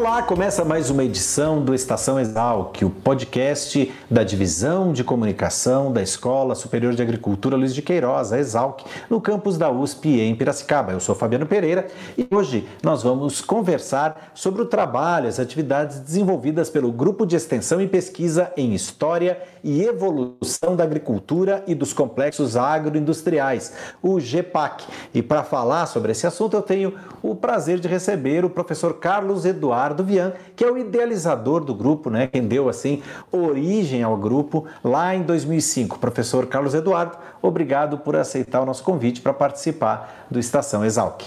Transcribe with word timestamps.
Olá, 0.00 0.22
começa 0.22 0.64
mais 0.64 0.88
uma 0.88 1.04
edição 1.04 1.62
do 1.62 1.74
Estação 1.74 2.18
Exalc, 2.18 2.82
o 2.82 2.88
podcast 2.88 3.92
da 4.10 4.24
Divisão 4.24 4.94
de 4.94 5.04
Comunicação 5.04 5.92
da 5.92 6.02
Escola 6.02 6.54
Superior 6.54 6.94
de 6.94 7.02
Agricultura 7.02 7.54
Luiz 7.54 7.74
de 7.74 7.82
Queiroz, 7.82 8.32
a 8.32 8.38
Exalc, 8.38 8.82
no 9.10 9.20
campus 9.20 9.58
da 9.58 9.70
USP 9.70 10.18
em 10.18 10.34
Piracicaba. 10.34 10.92
Eu 10.92 11.00
sou 11.00 11.14
Fabiano 11.14 11.44
Pereira 11.44 11.86
e 12.16 12.26
hoje 12.34 12.66
nós 12.82 13.02
vamos 13.02 13.42
conversar 13.42 14.30
sobre 14.32 14.62
o 14.62 14.64
trabalho, 14.64 15.28
as 15.28 15.38
atividades 15.38 16.00
desenvolvidas 16.00 16.70
pelo 16.70 16.90
Grupo 16.90 17.26
de 17.26 17.36
Extensão 17.36 17.78
e 17.78 17.86
Pesquisa 17.86 18.50
em 18.56 18.72
História 18.72 19.38
e 19.62 19.82
Evolução 19.82 20.74
da 20.74 20.82
Agricultura 20.82 21.62
e 21.66 21.74
dos 21.74 21.92
Complexos 21.92 22.56
Agroindustriais, 22.56 23.74
o 24.02 24.18
GEPAC. 24.18 24.82
E 25.12 25.20
para 25.20 25.44
falar 25.44 25.84
sobre 25.84 26.12
esse 26.12 26.26
assunto, 26.26 26.56
eu 26.56 26.62
tenho 26.62 26.94
o 27.22 27.34
prazer 27.34 27.78
de 27.78 27.86
receber 27.86 28.46
o 28.46 28.50
professor 28.50 28.94
Carlos 28.94 29.44
Eduardo 29.44 29.89
Eduardo 29.90 30.04
Vian, 30.04 30.32
que 30.54 30.64
é 30.64 30.70
o 30.70 30.78
idealizador 30.78 31.64
do 31.64 31.74
grupo, 31.74 32.10
né, 32.10 32.26
quem 32.26 32.46
deu 32.46 32.68
assim 32.68 33.02
origem 33.30 34.02
ao 34.02 34.16
grupo 34.16 34.66
lá 34.82 35.14
em 35.14 35.22
2005. 35.22 35.98
Professor 35.98 36.46
Carlos 36.46 36.74
Eduardo, 36.74 37.16
obrigado 37.42 37.98
por 37.98 38.16
aceitar 38.16 38.60
o 38.60 38.66
nosso 38.66 38.82
convite 38.82 39.20
para 39.20 39.32
participar 39.32 40.26
do 40.30 40.38
Estação 40.38 40.84
Exalc. 40.84 41.22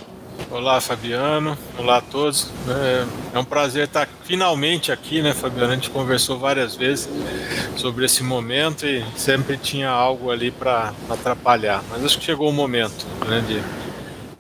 Olá, 0.50 0.82
Fabiano. 0.82 1.56
Olá 1.78 1.98
a 1.98 2.02
todos. 2.02 2.50
É, 2.68 3.06
é 3.36 3.40
um 3.40 3.46
prazer 3.46 3.86
estar 3.86 4.08
finalmente 4.24 4.92
aqui, 4.92 5.22
né, 5.22 5.34
Fabiano? 5.34 5.72
A 5.72 5.76
gente 5.76 5.92
conversou 5.92 6.40
várias 6.40 6.76
vezes 6.76 7.08
sobre 7.76 8.06
esse 8.06 8.24
momento 8.24 8.86
e 8.86 9.06
sempre 9.16 9.58
tinha 9.58 9.90
algo 9.90 10.32
ali 10.32 10.50
para 10.50 10.92
atrapalhar. 11.08 11.84
Mas 11.92 12.04
acho 12.04 12.18
que 12.18 12.26
chegou 12.26 12.50
o 12.50 12.54
momento 12.54 13.06
né, 13.28 13.44
de 13.48 13.62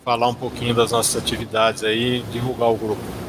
falar 0.03 0.27
um 0.27 0.33
pouquinho 0.33 0.73
das 0.73 0.91
nossas 0.91 1.21
atividades 1.21 1.83
aí 1.83 2.19
e 2.19 2.23
divulgar 2.31 2.69
o 2.71 2.75
grupo. 2.75 3.22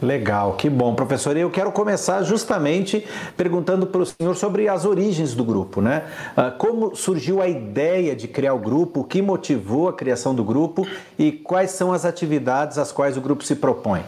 Legal, 0.00 0.54
que 0.54 0.68
bom, 0.68 0.94
professor. 0.94 1.36
Eu 1.36 1.50
quero 1.50 1.72
começar 1.72 2.22
justamente 2.22 3.06
perguntando 3.36 3.86
para 3.86 4.02
o 4.02 4.06
senhor 4.06 4.34
sobre 4.36 4.68
as 4.68 4.84
origens 4.84 5.34
do 5.34 5.44
grupo, 5.44 5.80
né? 5.80 6.04
Ah, 6.36 6.50
como 6.50 6.94
surgiu 6.94 7.40
a 7.40 7.48
ideia 7.48 8.14
de 8.14 8.28
criar 8.28 8.54
o 8.54 8.58
grupo, 8.58 9.00
o 9.00 9.04
que 9.04 9.22
motivou 9.22 9.88
a 9.88 9.92
criação 9.92 10.34
do 10.34 10.44
grupo 10.44 10.86
e 11.18 11.32
quais 11.32 11.70
são 11.70 11.92
as 11.92 12.04
atividades 12.04 12.78
às 12.78 12.92
quais 12.92 13.16
o 13.16 13.20
grupo 13.20 13.44
se 13.44 13.56
propõe? 13.56 14.02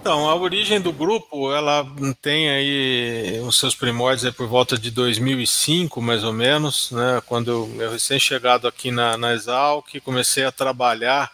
Então, 0.00 0.28
a 0.28 0.34
origem 0.34 0.78
do 0.82 0.92
grupo, 0.92 1.50
ela 1.50 1.86
tem 2.20 2.50
aí 2.50 3.40
os 3.46 3.58
seus 3.58 3.74
primórdios 3.74 4.34
por 4.34 4.46
volta 4.46 4.76
de 4.76 4.90
2005, 4.90 6.02
mais 6.02 6.22
ou 6.22 6.32
menos, 6.32 6.90
né? 6.90 7.22
Quando 7.24 7.50
eu, 7.50 7.82
eu 7.82 7.90
recém-chegado 7.92 8.68
aqui 8.68 8.90
na, 8.90 9.16
na 9.16 9.32
Exalc, 9.32 9.86
comecei 10.04 10.44
a 10.44 10.52
trabalhar 10.52 11.30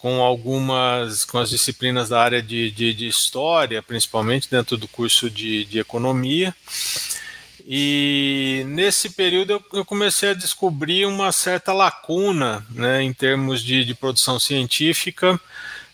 com 0.00 0.22
algumas 0.22 1.24
com 1.24 1.38
as 1.38 1.50
disciplinas 1.50 2.08
da 2.08 2.20
área 2.20 2.42
de, 2.42 2.70
de, 2.70 2.94
de 2.94 3.06
história, 3.06 3.82
principalmente 3.82 4.50
dentro 4.50 4.76
do 4.76 4.88
curso 4.88 5.30
de, 5.30 5.64
de 5.66 5.78
economia. 5.78 6.54
E 7.66 8.64
nesse 8.68 9.10
período 9.10 9.52
eu, 9.52 9.64
eu, 9.74 9.84
comecei 9.84 10.30
a 10.30 10.34
descobrir 10.34 11.06
uma 11.06 11.30
certa 11.30 11.72
lacuna 11.72 12.66
né, 12.70 13.02
em 13.02 13.12
termos 13.12 13.62
de, 13.62 13.84
de 13.84 13.94
produção 13.94 14.40
científica 14.40 15.38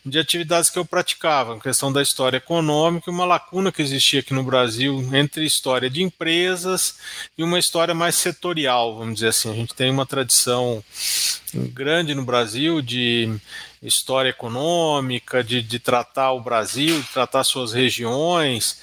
de 0.06 0.21
atividades 0.21 0.71
que 0.71 0.78
eu 0.78 0.84
praticava, 0.84 1.59
questão 1.59 1.93
da 1.93 2.00
história 2.00 2.37
econômica, 2.37 3.11
uma 3.11 3.25
lacuna 3.25 3.72
que 3.72 3.83
existia 3.83 4.21
aqui 4.21 4.33
no 4.33 4.45
Brasil 4.45 5.03
entre 5.12 5.45
história 5.45 5.91
de 5.91 6.00
empresas 6.00 6.97
e 7.37 7.43
uma 7.43 7.59
história 7.59 7.93
mais 7.93 8.15
setorial, 8.15 8.97
vamos 8.97 9.15
dizer 9.15 9.28
assim. 9.28 9.50
A 9.50 9.55
gente 9.55 9.75
tem 9.75 9.91
uma 9.91 10.06
tradição 10.06 10.83
grande 11.53 12.15
no 12.15 12.25
Brasil 12.25 12.81
de 12.81 13.37
história 13.86 14.30
econômica, 14.30 15.44
de, 15.44 15.62
de 15.62 15.78
tratar 15.78 16.32
o 16.32 16.41
Brasil, 16.41 17.00
de 17.00 17.08
tratar 17.08 17.44
suas 17.44 17.72
regiões, 17.72 18.80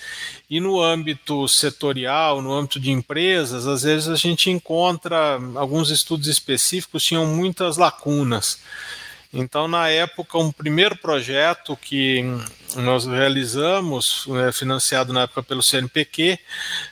e 0.50 0.60
no 0.60 0.82
âmbito 0.82 1.48
setorial, 1.48 2.42
no 2.42 2.54
âmbito 2.54 2.80
de 2.80 2.92
empresas, 2.92 3.68
às 3.68 3.84
vezes 3.84 4.08
a 4.08 4.16
gente 4.16 4.50
encontra 4.50 5.40
alguns 5.56 5.90
estudos 5.90 6.28
específicos 6.28 7.04
tinham 7.04 7.26
muitas 7.26 7.78
lacunas. 7.78 8.60
Então, 9.34 9.68
na 9.68 9.90
época, 9.90 10.38
um 10.38 10.52
primeiro 10.52 10.96
projeto 10.96 11.76
que 11.76 12.24
nós 12.76 13.06
realizamos, 13.06 14.26
né, 14.28 14.52
financiado 14.52 15.14
na 15.14 15.24
época 15.24 15.44
pelo 15.44 15.62
CNPq, 15.62 16.40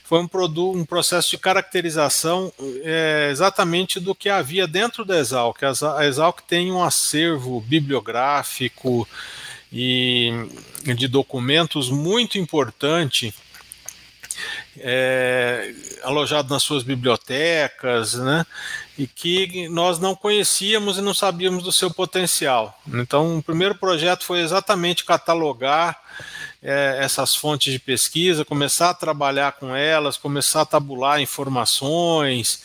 foi 0.03 0.19
um, 0.19 0.27
produto, 0.27 0.77
um 0.77 0.85
processo 0.85 1.31
de 1.31 1.37
caracterização 1.37 2.51
é, 2.83 3.29
exatamente 3.31 3.99
do 3.99 4.13
que 4.13 4.29
havia 4.29 4.67
dentro 4.67 5.05
da 5.05 5.17
Exalc. 5.17 5.57
A 5.63 6.05
Exalc 6.05 6.41
tem 6.47 6.71
um 6.71 6.83
acervo 6.83 7.61
bibliográfico 7.61 9.07
e 9.71 10.31
de 10.83 11.07
documentos 11.07 11.89
muito 11.89 12.37
importante 12.37 13.33
é, 14.77 15.73
alojado 16.03 16.53
nas 16.53 16.63
suas 16.63 16.83
bibliotecas, 16.83 18.15
né? 18.15 18.45
E 18.97 19.07
que 19.07 19.67
nós 19.69 19.99
não 19.99 20.15
conhecíamos 20.15 20.97
e 20.97 21.01
não 21.01 21.13
sabíamos 21.13 21.63
do 21.63 21.71
seu 21.71 21.91
potencial. 21.91 22.79
Então, 22.87 23.37
o 23.37 23.43
primeiro 23.43 23.75
projeto 23.75 24.23
foi 24.23 24.41
exatamente 24.41 25.05
catalogar 25.05 25.99
é, 26.63 26.99
essas 27.01 27.35
fontes 27.35 27.73
de 27.73 27.79
pesquisa, 27.79 28.45
começar 28.45 28.91
a 28.91 28.93
trabalhar 28.93 29.53
com 29.53 29.75
elas, 29.75 30.17
começar 30.17 30.61
a 30.61 30.65
tabular 30.65 31.19
informações. 31.19 32.61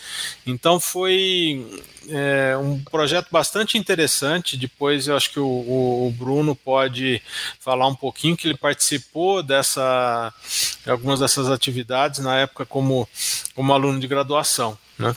Então, 0.46 0.78
foi 0.78 1.66
é, 2.08 2.56
um 2.56 2.82
projeto 2.84 3.28
bastante 3.30 3.78
interessante. 3.78 4.56
Depois 4.56 5.08
eu 5.08 5.16
acho 5.16 5.30
que 5.30 5.40
o, 5.40 5.46
o, 5.46 6.14
Bruno 6.16 6.54
pode 6.54 7.22
falar 7.58 7.86
um 7.86 7.94
pouquinho 7.94 8.36
que 8.36 8.46
ele 8.46 8.56
participou 8.56 9.42
dessa 9.42 10.32
algumas 10.86 11.20
dessas 11.20 11.50
atividades 11.50 12.20
na 12.20 12.36
época 12.36 12.66
como, 12.66 13.08
como 13.54 13.72
aluno 13.72 13.98
de 13.98 14.06
graduação. 14.06 14.78
Né? 14.98 15.14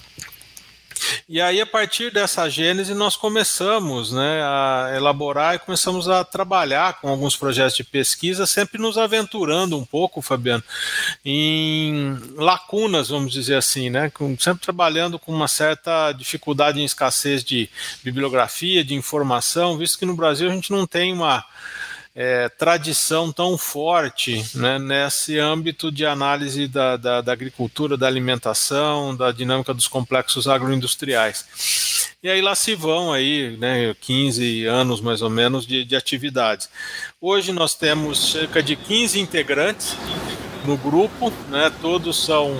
E 1.27 1.39
aí, 1.41 1.61
a 1.61 1.65
partir 1.65 2.11
dessa 2.11 2.49
gênese, 2.49 2.93
nós 2.93 3.15
começamos 3.15 4.11
né, 4.11 4.41
a 4.43 4.93
elaborar 4.95 5.55
e 5.55 5.59
começamos 5.59 6.09
a 6.09 6.23
trabalhar 6.23 6.99
com 6.99 7.07
alguns 7.07 7.35
projetos 7.35 7.75
de 7.75 7.83
pesquisa, 7.83 8.45
sempre 8.45 8.81
nos 8.81 8.97
aventurando 8.97 9.77
um 9.77 9.85
pouco, 9.85 10.21
Fabiano, 10.21 10.63
em 11.23 12.17
lacunas, 12.35 13.09
vamos 13.09 13.31
dizer 13.31 13.55
assim, 13.55 13.89
né, 13.89 14.11
sempre 14.39 14.63
trabalhando 14.63 15.19
com 15.19 15.33
uma 15.33 15.47
certa 15.47 16.11
dificuldade 16.13 16.79
em 16.79 16.85
escassez 16.85 17.43
de 17.43 17.69
bibliografia, 18.03 18.83
de 18.83 18.95
informação, 18.95 19.77
visto 19.77 19.99
que 19.99 20.05
no 20.05 20.15
Brasil 20.15 20.49
a 20.49 20.53
gente 20.53 20.71
não 20.71 20.85
tem 20.87 21.13
uma 21.13 21.45
é, 22.21 22.49
tradição 22.49 23.31
tão 23.31 23.57
forte 23.57 24.45
né, 24.53 24.77
nesse 24.77 25.39
âmbito 25.39 25.89
de 25.89 26.05
análise 26.05 26.67
da, 26.67 26.97
da, 26.97 27.21
da, 27.21 27.31
agricultura, 27.31 27.95
da 27.95 28.07
alimentação, 28.07 29.15
da 29.15 29.31
dinâmica 29.31 29.73
dos 29.73 29.87
complexos 29.87 30.45
agroindustriais. 30.45 32.17
E 32.21 32.29
aí 32.29 32.41
lá 32.41 32.55
se 32.55 32.75
vão 32.75 33.13
aí, 33.13 33.55
né, 33.55 33.95
15 34.01 34.65
anos 34.65 34.99
mais 34.99 35.21
ou 35.21 35.29
menos 35.29 35.65
de, 35.65 35.85
de 35.85 35.95
atividades. 35.95 36.69
Hoje 37.21 37.53
nós 37.53 37.73
temos 37.73 38.33
cerca 38.33 38.61
de 38.61 38.75
15 38.75 39.17
integrantes 39.17 39.95
no 40.65 40.75
grupo, 40.75 41.31
né, 41.47 41.71
todos 41.81 42.21
são 42.25 42.53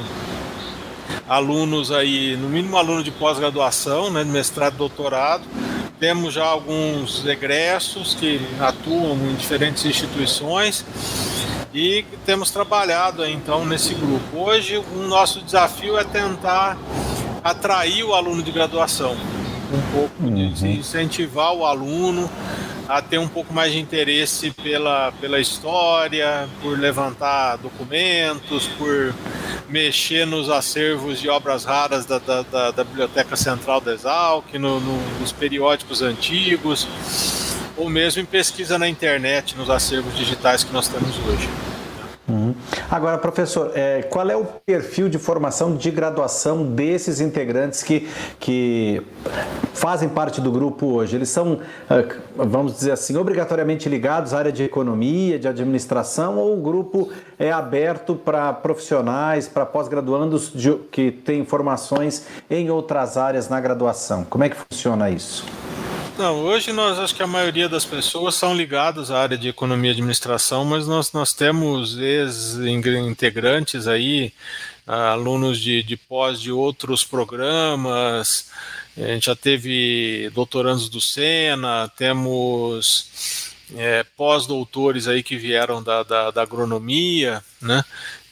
alunos 1.28 1.92
aí, 1.92 2.38
no 2.38 2.48
mínimo 2.48 2.78
aluno 2.78 3.04
de 3.04 3.12
pós-graduação, 3.12 4.10
né, 4.10 4.24
de 4.24 4.30
mestrado 4.30 4.78
doutorado, 4.78 5.44
temos 6.00 6.34
já 6.34 6.46
alguns 6.46 7.26
egressos 7.26 8.16
que 8.16 8.40
atuam 8.60 9.18
em 9.30 9.36
diferentes 9.36 9.86
instituições 9.86 10.86
e 11.74 12.06
temos 12.26 12.52
trabalhado 12.52 13.26
então 13.26 13.66
nesse 13.66 13.94
grupo. 13.94 14.38
Hoje 14.38 14.78
o 14.78 15.08
nosso 15.08 15.42
desafio 15.42 15.98
é 15.98 16.04
tentar 16.04 16.78
atrair 17.44 18.04
o 18.04 18.14
aluno 18.14 18.42
de 18.42 18.52
graduação, 18.52 19.12
um 19.12 19.94
pouco 19.94 20.24
uhum. 20.24 20.52
de 20.52 20.68
incentivar 20.68 21.54
o 21.54 21.66
aluno 21.66 22.30
a 22.90 23.04
ter 23.04 23.20
um 23.20 23.28
pouco 23.28 23.54
mais 23.54 23.72
de 23.72 23.78
interesse 23.80 24.50
pela, 24.50 25.12
pela 25.22 25.40
história, 25.40 26.50
por 26.60 26.78
levantar 26.78 27.58
documentos, 27.58 28.68
por 28.68 29.14
mexer 29.70 30.26
nos 30.26 30.50
acervos 30.50 31.20
de 31.20 31.30
obras 31.30 31.66
raras 31.66 32.08
da, 32.08 32.18
da, 32.18 32.42
da, 32.42 32.72
da 32.72 32.84
Biblioteca 32.84 33.36
Central 33.36 33.80
da 33.80 33.94
Exalc, 33.94 34.52
no, 34.58 34.80
no, 34.80 35.20
nos 35.20 35.32
periódicos 35.32 36.02
antigos, 36.02 36.88
ou 37.78 37.88
mesmo 37.88 38.24
em 38.24 38.26
pesquisa 38.26 38.80
na 38.80 38.90
internet, 38.90 39.56
nos 39.56 39.70
acervos 39.70 40.18
digitais 40.18 40.64
que 40.64 40.74
nós 40.74 40.88
temos 40.88 41.16
hoje. 41.28 41.69
Uhum. 42.30 42.54
Agora, 42.90 43.18
professor, 43.18 43.72
é, 43.74 44.04
qual 44.04 44.30
é 44.30 44.36
o 44.36 44.46
perfil 44.46 45.10
de 45.10 45.18
formação 45.18 45.76
de 45.76 45.90
graduação 45.90 46.64
desses 46.64 47.20
integrantes 47.20 47.82
que, 47.82 48.08
que 48.40 49.02
fazem 49.74 50.08
parte 50.08 50.40
do 50.40 50.52
grupo 50.52 50.86
hoje? 50.86 51.16
Eles 51.16 51.30
são, 51.30 51.60
é, 51.90 52.06
vamos 52.36 52.74
dizer 52.74 52.92
assim, 52.92 53.18
obrigatoriamente 53.18 53.90
ligados 53.90 54.34
à 54.34 54.38
área 54.38 54.52
de 54.52 54.64
economia, 54.64 55.40
de 55.40 55.48
administração, 55.48 56.38
ou 56.38 56.58
o 56.58 56.62
grupo 56.62 57.10
é 57.40 57.52
aberto 57.52 58.16
para 58.16 58.54
profissionais, 58.54 59.48
para 59.48 59.66
pós-graduandos 59.66 60.54
que 60.92 61.12
têm 61.12 61.44
formações 61.44 62.26
em 62.50 62.70
outras 62.70 63.18
áreas 63.18 63.50
na 63.50 63.60
graduação? 63.60 64.24
Como 64.24 64.44
é 64.44 64.50
que 64.50 64.56
funciona 64.56 65.10
isso? 65.10 65.46
Não, 66.20 66.44
hoje 66.44 66.74
nós 66.74 67.00
acho 67.00 67.16
que 67.16 67.24
a 67.24 67.28
maioria 67.28 67.70
das 67.70 67.86
pessoas 67.86 68.36
são 68.36 68.54
ligadas 68.54 69.10
à 69.10 69.22
área 69.22 69.38
de 69.38 69.48
economia 69.48 69.92
e 69.92 69.94
administração, 69.94 70.66
mas 70.66 70.86
nós, 70.86 71.14
nós 71.14 71.32
temos 71.32 71.98
ex-integrantes 71.98 73.88
aí, 73.88 74.34
alunos 74.86 75.58
de, 75.58 75.82
de 75.82 75.96
pós 75.96 76.42
de 76.42 76.52
outros 76.52 77.06
programas, 77.06 78.52
a 78.98 79.14
gente 79.14 79.28
já 79.28 79.36
teve 79.36 80.30
doutorandos 80.34 80.90
do 80.90 81.00
Sena, 81.00 81.90
temos 81.96 83.54
é, 83.78 84.04
pós-doutores 84.18 85.08
aí 85.08 85.24
que 85.24 85.38
vieram 85.38 85.82
da, 85.82 86.04
da, 86.04 86.32
da, 86.32 86.42
agronomia, 86.42 87.42
né? 87.62 87.82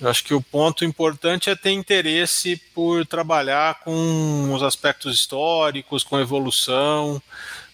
Eu 0.01 0.09
acho 0.09 0.25
que 0.25 0.33
o 0.33 0.41
ponto 0.41 0.83
importante 0.83 1.49
é 1.49 1.55
ter 1.55 1.71
interesse 1.71 2.61
por 2.75 3.05
trabalhar 3.05 3.79
com 3.79 4.53
os 4.53 4.61
aspectos 4.61 5.15
históricos, 5.15 6.03
com 6.03 6.19
evolução, 6.19 7.21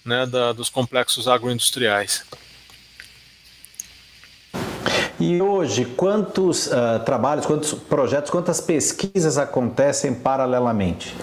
né, 0.05 0.25
da, 0.25 0.51
dos 0.53 0.69
complexos 0.69 1.27
agroindustriais. 1.27 2.23
E 5.19 5.41
hoje, 5.41 5.85
quantos 5.85 6.67
uh, 6.67 6.99
trabalhos, 7.05 7.45
quantos 7.45 7.73
projetos, 7.73 8.29
quantas 8.29 8.59
pesquisas 8.59 9.37
acontecem 9.37 10.13
paralelamente? 10.13 11.15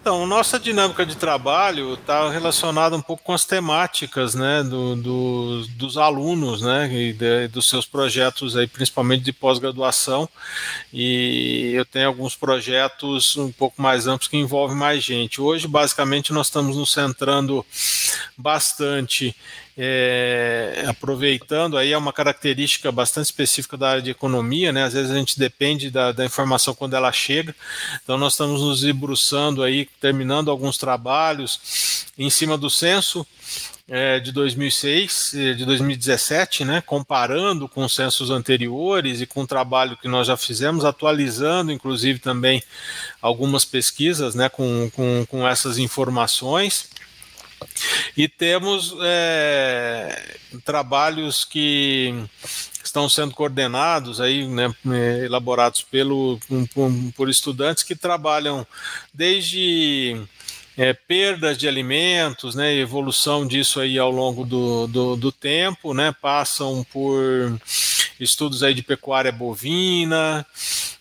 Então, 0.00 0.26
nossa 0.26 0.58
dinâmica 0.58 1.04
de 1.04 1.14
trabalho 1.14 1.92
está 1.92 2.30
relacionada 2.30 2.96
um 2.96 3.02
pouco 3.02 3.22
com 3.22 3.34
as 3.34 3.44
temáticas 3.44 4.34
né, 4.34 4.62
do, 4.62 4.96
do, 4.96 5.66
dos 5.76 5.98
alunos 5.98 6.62
né, 6.62 6.90
e 6.90 7.12
de, 7.12 7.48
dos 7.48 7.68
seus 7.68 7.84
projetos, 7.84 8.56
aí, 8.56 8.66
principalmente 8.66 9.22
de 9.22 9.32
pós-graduação. 9.32 10.26
E 10.90 11.72
eu 11.74 11.84
tenho 11.84 12.06
alguns 12.08 12.34
projetos 12.34 13.36
um 13.36 13.52
pouco 13.52 13.82
mais 13.82 14.06
amplos 14.06 14.26
que 14.26 14.38
envolvem 14.38 14.74
mais 14.74 15.04
gente. 15.04 15.38
Hoje, 15.38 15.68
basicamente, 15.68 16.32
nós 16.32 16.46
estamos 16.46 16.78
nos 16.78 16.90
centrando 16.92 17.64
bastante 18.38 19.36
é, 19.82 20.84
aproveitando 20.86 21.78
aí 21.78 21.92
é 21.92 21.96
uma 21.96 22.12
característica 22.12 22.92
bastante 22.92 23.24
específica 23.24 23.78
da 23.78 23.88
área 23.88 24.02
de 24.02 24.10
economia, 24.10 24.70
né? 24.70 24.84
Às 24.84 24.92
vezes 24.92 25.10
a 25.10 25.14
gente 25.14 25.38
depende 25.38 25.90
da, 25.90 26.12
da 26.12 26.22
informação 26.22 26.74
quando 26.74 26.94
ela 26.94 27.10
chega. 27.10 27.56
Então 28.04 28.18
nós 28.18 28.34
estamos 28.34 28.60
nos 28.60 28.82
debruçando 28.82 29.62
aí, 29.62 29.88
terminando 29.98 30.50
alguns 30.50 30.76
trabalhos 30.76 32.04
em 32.18 32.28
cima 32.28 32.58
do 32.58 32.68
censo 32.68 33.26
é, 33.88 34.20
de 34.20 34.32
2006, 34.32 35.32
de 35.56 35.64
2017, 35.64 36.62
né, 36.62 36.82
comparando 36.84 37.66
com 37.66 37.82
os 37.82 37.94
censos 37.94 38.30
anteriores 38.30 39.22
e 39.22 39.26
com 39.26 39.44
o 39.44 39.46
trabalho 39.46 39.96
que 39.96 40.08
nós 40.08 40.26
já 40.26 40.36
fizemos, 40.36 40.84
atualizando, 40.84 41.72
inclusive, 41.72 42.18
também 42.18 42.62
algumas 43.22 43.64
pesquisas 43.64 44.34
né, 44.34 44.50
com, 44.50 44.90
com, 44.94 45.24
com 45.26 45.48
essas 45.48 45.78
informações. 45.78 46.90
E 48.16 48.28
temos 48.28 48.94
é, 49.02 50.36
trabalhos 50.64 51.44
que 51.44 52.14
estão 52.82 53.08
sendo 53.08 53.34
coordenados 53.34 54.20
aí, 54.20 54.46
né, 54.48 54.74
elaborados 55.24 55.82
pelo, 55.82 56.38
por 57.16 57.28
estudantes 57.28 57.84
que 57.84 57.94
trabalham 57.94 58.66
desde 59.12 60.20
é, 60.76 60.92
perdas 60.92 61.58
de 61.58 61.68
alimentos, 61.68 62.54
né, 62.54 62.74
evolução 62.74 63.46
disso 63.46 63.80
aí 63.80 63.98
ao 63.98 64.10
longo 64.10 64.44
do, 64.44 64.86
do, 64.86 65.16
do, 65.16 65.32
tempo, 65.32 65.92
né, 65.92 66.14
passam 66.20 66.84
por 66.92 67.58
estudos 68.18 68.62
aí 68.62 68.74
de 68.74 68.82
pecuária 68.82 69.32
bovina, 69.32 70.46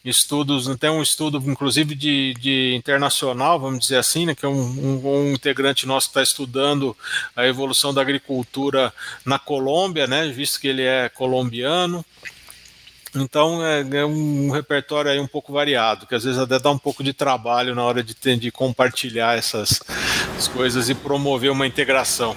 estudos, 0.03 0.67
tem 0.77 0.89
um 0.89 1.01
estudo 1.01 1.41
inclusive 1.45 1.93
de, 1.93 2.33
de 2.39 2.73
internacional, 2.75 3.59
vamos 3.59 3.79
dizer 3.79 3.97
assim, 3.97 4.25
né, 4.25 4.35
que 4.35 4.45
é 4.45 4.49
um, 4.49 4.61
um, 4.61 5.07
um 5.07 5.33
integrante 5.33 5.85
nosso 5.85 6.07
que 6.07 6.11
está 6.11 6.23
estudando 6.23 6.95
a 7.35 7.45
evolução 7.45 7.93
da 7.93 8.01
agricultura 8.01 8.93
na 9.25 9.37
Colômbia, 9.37 10.07
né, 10.07 10.27
visto 10.29 10.59
que 10.59 10.67
ele 10.67 10.83
é 10.83 11.09
colombiano. 11.09 12.03
Então 13.15 13.65
é, 13.65 13.81
é, 13.81 14.05
um 14.05 14.51
repertório 14.51 15.09
aí 15.09 15.19
um 15.19 15.27
pouco 15.27 15.51
variado, 15.51 16.05
que 16.05 16.13
às 16.13 16.23
vezes 16.23 16.39
até 16.39 16.59
dá 16.59 16.69
um 16.69 16.77
pouco 16.77 17.03
de 17.03 17.13
trabalho 17.13 17.73
na 17.73 17.83
hora 17.83 18.03
de, 18.03 18.13
ter, 18.13 18.37
de 18.37 18.51
compartilhar 18.51 19.37
essas 19.37 19.79
coisas 20.53 20.89
e 20.89 20.95
promover 20.95 21.51
uma 21.51 21.65
integração. 21.65 22.35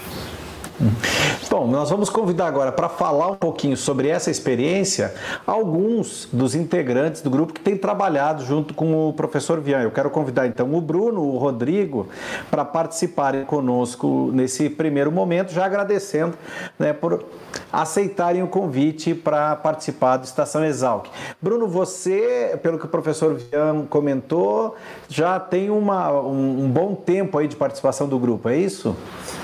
Bom, 1.50 1.66
nós 1.66 1.90
vamos 1.90 2.08
convidar 2.08 2.46
agora 2.46 2.72
para 2.72 2.88
falar 2.88 3.28
um 3.28 3.34
pouquinho 3.34 3.76
sobre 3.76 4.08
essa 4.08 4.30
experiência 4.30 5.14
alguns 5.46 6.28
dos 6.32 6.54
integrantes 6.54 7.20
do 7.20 7.28
grupo 7.28 7.52
que 7.52 7.60
têm 7.60 7.76
trabalhado 7.76 8.44
junto 8.44 8.72
com 8.72 9.08
o 9.08 9.12
professor 9.12 9.60
Vian. 9.60 9.80
Eu 9.80 9.90
quero 9.90 10.10
convidar 10.10 10.46
então 10.46 10.74
o 10.74 10.80
Bruno, 10.80 11.22
o 11.22 11.36
Rodrigo, 11.36 12.08
para 12.50 12.64
participarem 12.64 13.44
conosco 13.44 14.30
nesse 14.32 14.70
primeiro 14.70 15.12
momento, 15.12 15.52
já 15.52 15.66
agradecendo 15.66 16.36
né, 16.78 16.92
por 16.92 17.22
aceitarem 17.70 18.42
o 18.42 18.48
convite 18.48 19.14
para 19.14 19.54
participar 19.56 20.16
do 20.16 20.24
Estação 20.24 20.64
Exalc. 20.64 21.08
Bruno, 21.40 21.68
você, 21.68 22.58
pelo 22.62 22.78
que 22.78 22.86
o 22.86 22.88
professor 22.88 23.34
Vian 23.34 23.86
comentou, 23.88 24.74
já 25.08 25.38
tem 25.38 25.70
uma, 25.70 26.10
um, 26.10 26.64
um 26.64 26.70
bom 26.70 26.94
tempo 26.94 27.36
aí 27.36 27.46
de 27.46 27.56
participação 27.56 28.08
do 28.08 28.18
grupo, 28.18 28.48
é 28.48 28.56
isso? 28.56 28.96
Sim. 29.26 29.41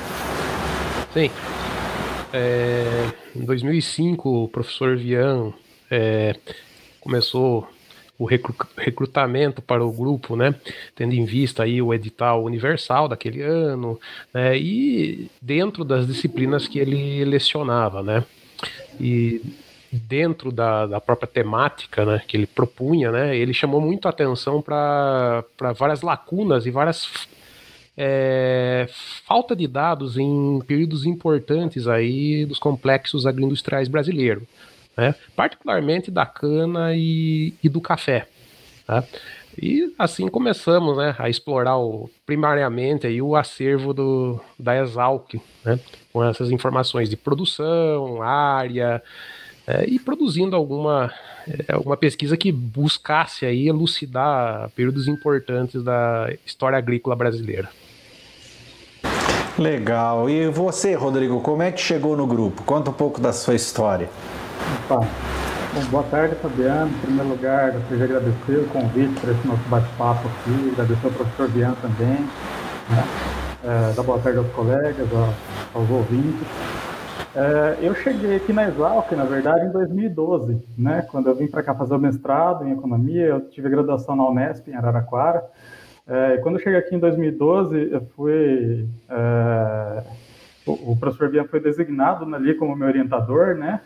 É, 2.33 3.11
em 3.35 3.45
2005, 3.45 4.45
o 4.45 4.49
professor 4.49 4.97
Vian 4.97 5.53
é, 5.91 6.35
começou 7.01 7.69
o 8.19 8.27
recrutamento 8.77 9.63
para 9.63 9.85
o 9.85 9.93
grupo, 9.93 10.35
né, 10.35 10.53
tendo 10.95 11.15
em 11.15 11.25
vista 11.25 11.63
aí 11.63 11.81
o 11.81 11.95
edital 11.95 12.43
universal 12.43 13.07
daquele 13.07 13.41
ano, 13.43 13.99
né, 14.35 14.59
e 14.59 15.31
dentro 15.41 15.85
das 15.85 16.05
disciplinas 16.05 16.67
que 16.67 16.81
ele 16.81 17.25
lecionava, 17.25 18.03
né, 18.03 18.25
e 19.01 19.41
dentro 19.93 20.51
da, 20.51 20.87
da 20.87 21.01
própria 21.01 21.29
temática, 21.29 22.05
né, 22.05 22.21
que 22.27 22.37
ele 22.37 22.47
propunha, 22.47 23.13
né, 23.13 23.37
ele 23.37 23.55
chamou 23.55 23.81
muito 23.81 24.09
atenção 24.09 24.61
para 24.61 25.45
várias 25.77 26.03
lacunas 26.03 26.67
e 26.67 26.71
várias 26.73 27.29
é, 28.01 28.87
falta 29.27 29.57
de 29.57 29.67
dados 29.67 30.17
em 30.17 30.61
períodos 30.61 31.05
importantes 31.05 31.89
aí 31.89 32.47
dos 32.47 32.61
complexos 32.61 33.27
agroindustriais 33.27 33.89
brasileiros, 33.89 34.45
né? 34.97 35.17
particularmente 35.35 36.09
da 36.09 36.25
cana 36.25 36.95
e, 36.95 37.53
e 37.63 37.69
do 37.69 37.81
café. 37.81 38.29
Tá? 38.87 39.03
E 39.61 39.93
assim 39.99 40.29
começamos 40.29 40.97
né, 40.97 41.17
a 41.19 41.29
explorar 41.29 41.77
o, 41.77 42.09
primariamente 42.25 43.09
aí, 43.09 43.21
o 43.21 43.35
acervo 43.35 43.93
do, 43.93 44.41
da 44.57 44.77
Exalc, 44.81 45.35
né, 45.65 45.81
com 46.13 46.23
essas 46.23 46.53
informações 46.53 47.11
de 47.11 47.17
produção, 47.17 48.23
área, 48.23 49.03
é, 49.67 49.85
e 49.89 49.99
produzindo 49.99 50.55
alguma, 50.55 51.13
é, 51.49 51.73
alguma 51.73 51.97
pesquisa 51.97 52.37
que 52.37 52.53
buscasse 52.53 53.45
aí 53.45 53.67
elucidar 53.67 54.71
períodos 54.77 55.09
importantes 55.09 55.83
da 55.83 56.33
história 56.47 56.79
agrícola 56.79 57.17
brasileira. 57.17 57.69
Legal. 59.59 60.31
E 60.31 60.49
você, 60.49 60.95
Rodrigo, 60.95 61.41
como 61.41 61.63
é 61.63 61.73
que 61.73 61.81
chegou 61.81 62.17
no 62.17 62.27
grupo? 62.27 62.63
Conta 62.63 62.91
um 62.91 62.95
pouco 62.95 63.21
da 63.21 63.33
sua 63.33 63.55
história. 63.55 64.09
Opa. 64.85 65.07
Bom, 65.75 65.85
boa 65.91 66.05
tarde, 66.05 66.35
Fabiano. 66.37 66.91
Em 66.91 66.99
primeiro 67.01 67.29
lugar, 67.29 67.73
gostaria 67.73 67.99
de 67.99 68.05
agradecer 68.05 68.59
o 68.59 68.69
convite 68.69 69.21
para 69.21 69.33
esse 69.33 69.47
nosso 69.47 69.63
bate-papo 69.69 70.29
aqui, 70.29 70.71
agradecer 70.73 71.07
ao 71.07 71.13
professor 71.13 71.49
Bian 71.49 71.75
também, 71.83 72.21
né? 72.89 73.05
é, 73.65 73.93
dar 73.93 74.03
boa 74.03 74.19
tarde 74.19 74.39
aos 74.39 74.51
colegas, 74.53 75.09
aos, 75.75 75.91
ouvintes. 75.91 76.47
É, 77.35 77.79
eu 77.83 77.95
cheguei 77.95 78.37
aqui 78.37 78.53
na 78.53 78.69
Exalc, 78.69 79.13
na 79.13 79.25
verdade, 79.25 79.67
em 79.67 79.71
2012, 79.71 80.63
né? 80.77 81.07
Quando 81.11 81.29
eu 81.29 81.35
vim 81.35 81.47
para 81.47 81.63
cá 81.63 81.75
fazer 81.75 81.95
o 81.95 81.99
mestrado 81.99 82.67
em 82.67 82.73
economia, 82.73 83.27
eu 83.27 83.41
tive 83.49 83.69
graduação 83.69 84.17
na 84.17 84.27
Unesp, 84.29 84.69
em 84.69 84.75
Araraquara. 84.75 85.45
É, 86.09 86.39
quando 86.39 86.57
eu 86.57 86.63
cheguei 86.63 86.79
aqui 86.79 86.95
em 86.95 86.99
2012, 86.99 87.91
eu 87.93 88.01
fui. 88.17 88.89
É, 89.09 90.03
o, 90.67 90.93
o, 90.93 90.97
professor 90.99 91.31
Bian 91.31 91.45
foi 91.45 91.61
designado 91.61 92.35
ali 92.35 92.55
como 92.55 92.75
meu 92.75 92.89
orientador, 92.89 93.55
né? 93.55 93.81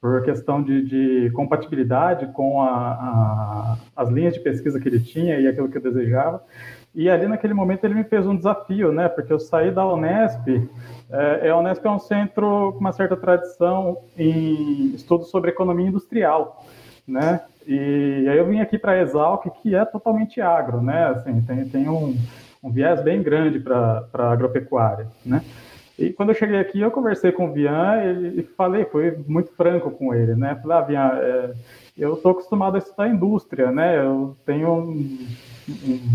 por 0.00 0.22
questão 0.22 0.62
de, 0.62 0.82
de 0.82 1.30
compatibilidade 1.32 2.26
com 2.32 2.62
a, 2.62 2.68
a, 2.70 3.76
as 3.96 4.08
linhas 4.08 4.34
de 4.34 4.40
pesquisa 4.40 4.78
que 4.78 4.88
ele 4.88 5.00
tinha 5.00 5.38
e 5.40 5.48
aquilo 5.48 5.68
que 5.68 5.76
eu 5.76 5.82
desejava. 5.82 6.42
E 6.94 7.08
ali 7.10 7.26
naquele 7.26 7.52
momento 7.52 7.84
ele 7.84 7.94
me 7.94 8.04
fez 8.04 8.26
um 8.26 8.36
desafio, 8.36 8.92
né? 8.92 9.08
Porque 9.08 9.32
eu 9.32 9.38
saí 9.38 9.70
da 9.70 9.86
Unesp. 9.86 10.68
É, 11.10 11.50
a 11.50 11.56
Unesp 11.56 11.84
é 11.84 11.90
um 11.90 11.98
centro 11.98 12.72
com 12.72 12.80
uma 12.80 12.92
certa 12.92 13.16
tradição 13.16 13.98
em 14.16 14.94
estudos 14.94 15.30
sobre 15.30 15.50
economia 15.50 15.88
industrial, 15.88 16.64
né? 17.08 17.40
E 17.66 18.26
aí 18.28 18.38
eu 18.38 18.46
vim 18.46 18.60
aqui 18.60 18.78
para 18.78 18.92
a 18.92 19.00
Exalc, 19.00 19.44
que 19.62 19.74
é 19.74 19.84
totalmente 19.84 20.40
agro, 20.40 20.82
né? 20.82 21.06
Assim, 21.08 21.40
tem, 21.42 21.68
tem 21.68 21.88
um, 21.88 22.16
um 22.62 22.70
viés 22.70 23.02
bem 23.02 23.22
grande 23.22 23.58
para 23.58 24.04
a 24.12 24.32
agropecuária, 24.32 25.08
né? 25.24 25.42
E 25.98 26.10
quando 26.10 26.28
eu 26.28 26.34
cheguei 26.34 26.60
aqui, 26.60 26.80
eu 26.80 26.92
conversei 26.92 27.32
com 27.32 27.48
o 27.48 27.52
Vian 27.52 28.00
e, 28.04 28.40
e 28.40 28.42
falei, 28.56 28.84
fui 28.84 29.18
muito 29.26 29.50
franco 29.56 29.90
com 29.90 30.14
ele, 30.14 30.36
né? 30.36 30.54
Falei, 30.62 30.76
ah, 30.76 30.80
Vian, 30.82 31.10
é, 31.20 31.52
eu 31.96 32.14
estou 32.14 32.30
acostumado 32.30 32.76
a 32.76 32.78
estudar 32.78 33.08
indústria, 33.08 33.72
né? 33.72 33.98
Eu 33.98 34.36
tenho 34.46 34.72
um, 34.72 35.26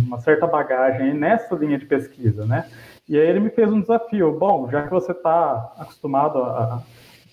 uma 0.07 0.21
certa 0.21 0.47
bagagem 0.47 1.13
nessa 1.13 1.53
linha 1.55 1.77
de 1.77 1.85
pesquisa, 1.85 2.45
né? 2.45 2.65
E 3.09 3.19
aí 3.19 3.27
ele 3.27 3.41
me 3.41 3.49
fez 3.49 3.71
um 3.71 3.81
desafio. 3.81 4.31
Bom, 4.39 4.69
já 4.71 4.83
que 4.83 4.89
você 4.89 5.11
está 5.11 5.73
acostumado 5.77 6.39
a, 6.39 6.75
a 6.75 6.81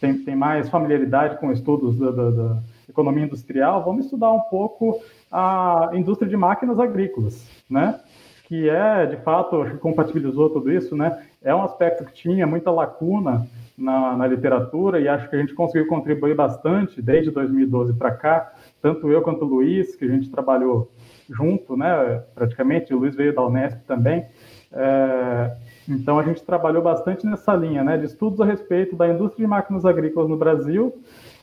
tem, 0.01 0.19
tem, 0.25 0.35
mais 0.35 0.69
familiaridade 0.69 1.39
com 1.39 1.53
estudos 1.53 1.97
da, 1.99 2.11
da, 2.11 2.31
da, 2.31 2.63
economia 2.91 3.25
industrial, 3.25 3.85
vamos 3.85 4.05
estudar 4.05 4.33
um 4.33 4.41
pouco 4.41 5.01
a 5.31 5.91
indústria 5.95 6.29
de 6.29 6.37
máquinas 6.37 6.79
agrícolas, 6.79 7.49
né? 7.69 8.01
Que 8.45 8.69
é, 8.69 9.07
de 9.07 9.17
fato, 9.19 9.65
compatibilizou 9.81 10.51
tudo 10.51 10.73
isso, 10.73 10.97
né? 10.97 11.23
É 11.43 11.55
um 11.55 11.63
aspecto 11.63 12.05
que 12.05 12.13
tinha 12.13 12.47
muita 12.47 12.71
lacuna 12.71 13.47
na, 13.79 14.17
na 14.17 14.27
literatura 14.27 15.01
e 15.01 15.09
acho 15.09 15.29
que 15.31 15.37
a 15.37 15.39
gente 15.39 15.55
conseguiu 15.55 15.89
contribuir 15.89 16.35
bastante 16.35 17.01
desde 17.01 17.31
2012 17.31 17.95
para 17.95 18.11
cá, 18.11 18.53
tanto 18.83 19.11
eu 19.11 19.23
quanto 19.23 19.45
o 19.45 19.49
Luiz, 19.49 19.97
que 19.97 20.05
a 20.05 20.09
gente 20.09 20.29
trabalhou 20.31 20.91
junto, 21.29 21.77
né? 21.77 22.23
Praticamente, 22.35 22.93
o 22.93 22.99
Luiz 22.99 23.15
veio 23.15 23.35
da 23.35 23.47
Unesp 23.47 23.79
também. 23.87 24.27
É, 24.73 25.57
então 25.89 26.19
a 26.19 26.23
gente 26.23 26.43
trabalhou 26.43 26.83
bastante 26.83 27.27
nessa 27.27 27.55
linha, 27.55 27.83
né, 27.83 27.99
de 27.99 28.07
estudos 28.07 28.41
a 28.41 28.45
respeito 28.45 28.95
da 28.95 29.09
indústria 29.09 29.45
de 29.45 29.51
máquinas 29.51 29.85
agrícolas 29.85 30.29
no 30.29 30.37
Brasil. 30.37 30.95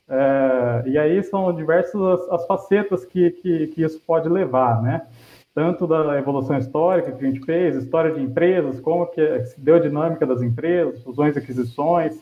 É, 0.09 0.83
e 0.89 0.97
aí 0.97 1.21
são 1.23 1.53
diversas 1.53 2.01
as, 2.01 2.29
as 2.29 2.47
facetas 2.47 3.03
que, 3.05 3.31
que, 3.31 3.67
que, 3.67 3.83
isso 3.83 3.99
pode 4.05 4.29
levar, 4.29 4.81
né? 4.81 5.05
Tanto 5.53 5.85
da 5.87 6.17
evolução 6.17 6.57
histórica 6.57 7.11
que 7.11 7.25
a 7.25 7.27
gente 7.27 7.43
fez, 7.45 7.75
história 7.75 8.13
de 8.13 8.21
empresas, 8.21 8.79
como 8.79 9.07
que 9.07 9.45
se 9.45 9.59
deu 9.59 9.75
a 9.75 9.79
dinâmica 9.79 10.25
das 10.25 10.41
empresas, 10.41 11.01
fusões 11.01 11.35
e 11.35 11.39
aquisições. 11.39 12.17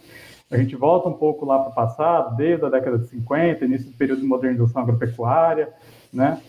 A 0.49 0.57
gente 0.57 0.75
volta 0.75 1.09
um 1.09 1.13
pouco 1.13 1.45
lá 1.45 1.59
para 1.59 1.71
o 1.71 1.75
passado, 1.75 2.35
desde 2.35 2.65
a 2.65 2.69
década 2.69 2.97
de 2.97 3.07
50, 3.07 3.65
início 3.65 3.91
do 3.91 3.97
período 3.97 4.21
de 4.21 4.27
modernização 4.27 4.81
agropecuária, 4.81 5.69
né? 6.13 6.39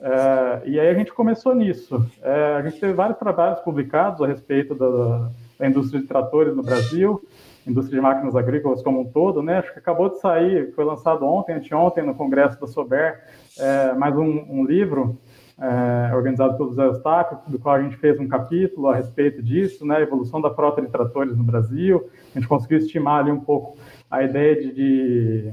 É, 0.00 0.62
e 0.66 0.78
aí 0.78 0.88
a 0.88 0.94
gente 0.94 1.12
começou 1.12 1.54
nisso. 1.54 2.04
É, 2.22 2.56
a 2.56 2.62
gente 2.62 2.78
teve 2.78 2.92
vários 2.92 3.18
trabalhos 3.18 3.60
publicados 3.60 4.20
a 4.22 4.26
respeito 4.26 4.74
da, 4.74 5.30
da, 5.58 5.66
indústria 5.66 6.00
de 6.00 6.06
tratores 6.06 6.54
no 6.54 6.62
Brasil, 6.62 7.22
indústria 7.66 7.98
de 7.98 8.02
máquinas 8.02 8.36
agrícolas 8.36 8.82
como 8.82 9.00
um 9.00 9.04
todo, 9.04 9.42
né? 9.42 9.58
Acho 9.58 9.72
que 9.72 9.78
acabou 9.78 10.08
de 10.08 10.20
sair, 10.20 10.72
foi 10.74 10.84
lançado 10.84 11.26
ontem, 11.26 11.54
anteontem, 11.54 12.04
no 12.04 12.14
Congresso 12.14 12.60
da 12.60 12.66
Sober, 12.66 13.20
é, 13.58 13.92
mais 13.94 14.16
um, 14.16 14.44
um 14.48 14.64
livro 14.64 15.18
é, 15.58 16.14
organizado 16.14 16.56
pelo 16.56 16.72
Zé 16.72 16.84
Eustáquio, 16.84 17.38
do 17.48 17.58
qual 17.58 17.74
a 17.74 17.82
gente 17.82 17.96
fez 17.96 18.20
um 18.20 18.28
capítulo 18.28 18.88
a 18.88 18.94
respeito 18.94 19.42
disso, 19.42 19.86
né? 19.86 20.00
Evolução 20.02 20.40
da 20.40 20.54
frota 20.54 20.80
de 20.80 20.88
tratores 20.88 21.36
no 21.36 21.42
Brasil. 21.42 22.08
A 22.34 22.38
gente 22.38 22.48
conseguiu 22.48 22.78
estimar 22.78 23.20
ali 23.20 23.32
um 23.32 23.40
pouco 23.40 23.76
a 24.10 24.22
ideia 24.22 24.54
de, 24.54 24.72
de 24.72 25.52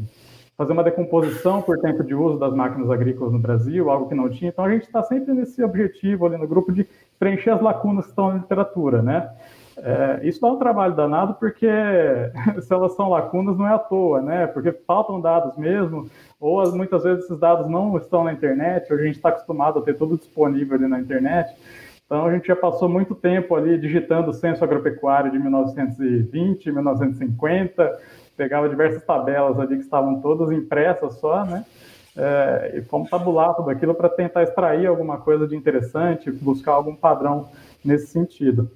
fazer 0.56 0.74
uma 0.74 0.84
decomposição 0.84 1.62
por 1.62 1.80
tempo 1.80 2.04
de 2.04 2.14
uso 2.14 2.38
das 2.38 2.54
máquinas 2.54 2.90
agrícolas 2.90 3.34
no 3.34 3.40
Brasil, 3.40 3.90
algo 3.90 4.08
que 4.08 4.16
não 4.16 4.30
tinha. 4.30 4.50
Então 4.50 4.66
a 4.66 4.70
gente 4.70 4.84
está 4.84 5.02
sempre 5.04 5.34
nesse 5.34 5.64
objetivo 5.64 6.26
ali 6.26 6.38
no 6.38 6.48
grupo 6.48 6.72
de 6.72 6.86
preencher 7.18 7.52
as 7.52 7.62
lacunas 7.62 8.06
que 8.06 8.12
estão 8.12 8.30
na 8.30 8.36
literatura, 8.36 9.02
né? 9.02 9.30
É, 9.78 10.20
isso 10.24 10.40
dá 10.40 10.48
um 10.48 10.60
trabalho 10.60 10.96
danado 10.96 11.34
porque 11.36 11.68
se 12.62 12.74
elas 12.74 12.96
são 12.96 13.10
lacunas 13.10 13.58
não 13.58 13.68
é 13.68 13.74
à 13.74 13.80
toa, 13.80 14.22
né? 14.22 14.48
Porque 14.48 14.72
faltam 14.72 15.20
dados 15.20 15.58
mesmo, 15.58 16.10
ou 16.40 16.72
muitas 16.76 17.04
vezes 17.04 17.26
esses 17.26 17.40
dados 17.40 17.70
não 17.70 17.98
estão 17.98 18.24
na 18.24 18.34
internet, 18.34 18.92
ou 18.92 19.00
a 19.00 19.04
gente 19.04 19.16
está 19.16 19.30
acostumado 19.30 19.80
a 19.80 19.82
ter 19.82 19.98
tudo 19.98 20.18
disponível 20.18 20.76
ali 20.76 20.88
na 20.88 21.00
internet. 21.00 21.56
Então 22.06 22.26
a 22.26 22.34
gente 22.34 22.48
já 22.48 22.56
passou 22.56 22.88
muito 22.88 23.16
tempo 23.16 23.56
ali 23.56 23.78
digitando 23.78 24.30
o 24.30 24.34
censo 24.34 24.64
agropecuário 24.64 25.32
de 25.32 25.40
1920, 25.40 26.72
1950, 26.72 28.00
pegava 28.38 28.70
diversas 28.70 29.04
tabelas 29.04 29.60
ali 29.60 29.78
que 29.78 29.84
estavam 29.84 30.22
todas 30.22 30.52
impressas 30.52 31.16
só, 31.16 31.44
né? 31.46 31.66
É, 32.16 32.76
e 32.76 32.82
fomos 32.84 33.10
tabular 33.10 33.56
tudo 33.56 33.72
aquilo 33.72 33.96
para 33.96 34.08
tentar 34.08 34.44
extrair 34.44 34.86
alguma 34.86 35.18
coisa 35.18 35.48
de 35.48 35.56
interessante, 35.56 36.30
buscar 36.30 36.74
algum 36.74 36.96
padrão 36.96 37.50
nesse 37.84 38.08
sentido. 38.08 38.70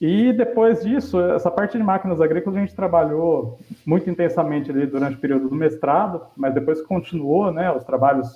E 0.00 0.32
depois 0.32 0.82
disso, 0.82 1.20
essa 1.20 1.50
parte 1.50 1.78
de 1.78 1.84
máquinas 1.84 2.20
agrícolas 2.20 2.56
a 2.56 2.60
gente 2.60 2.74
trabalhou 2.74 3.58
muito 3.86 4.10
intensamente 4.10 4.70
ali 4.70 4.86
durante 4.86 5.16
o 5.16 5.20
período 5.20 5.48
do 5.48 5.54
mestrado, 5.54 6.20
mas 6.36 6.52
depois 6.52 6.82
continuou, 6.82 7.52
né? 7.52 7.70
Os 7.72 7.84
trabalhos 7.84 8.28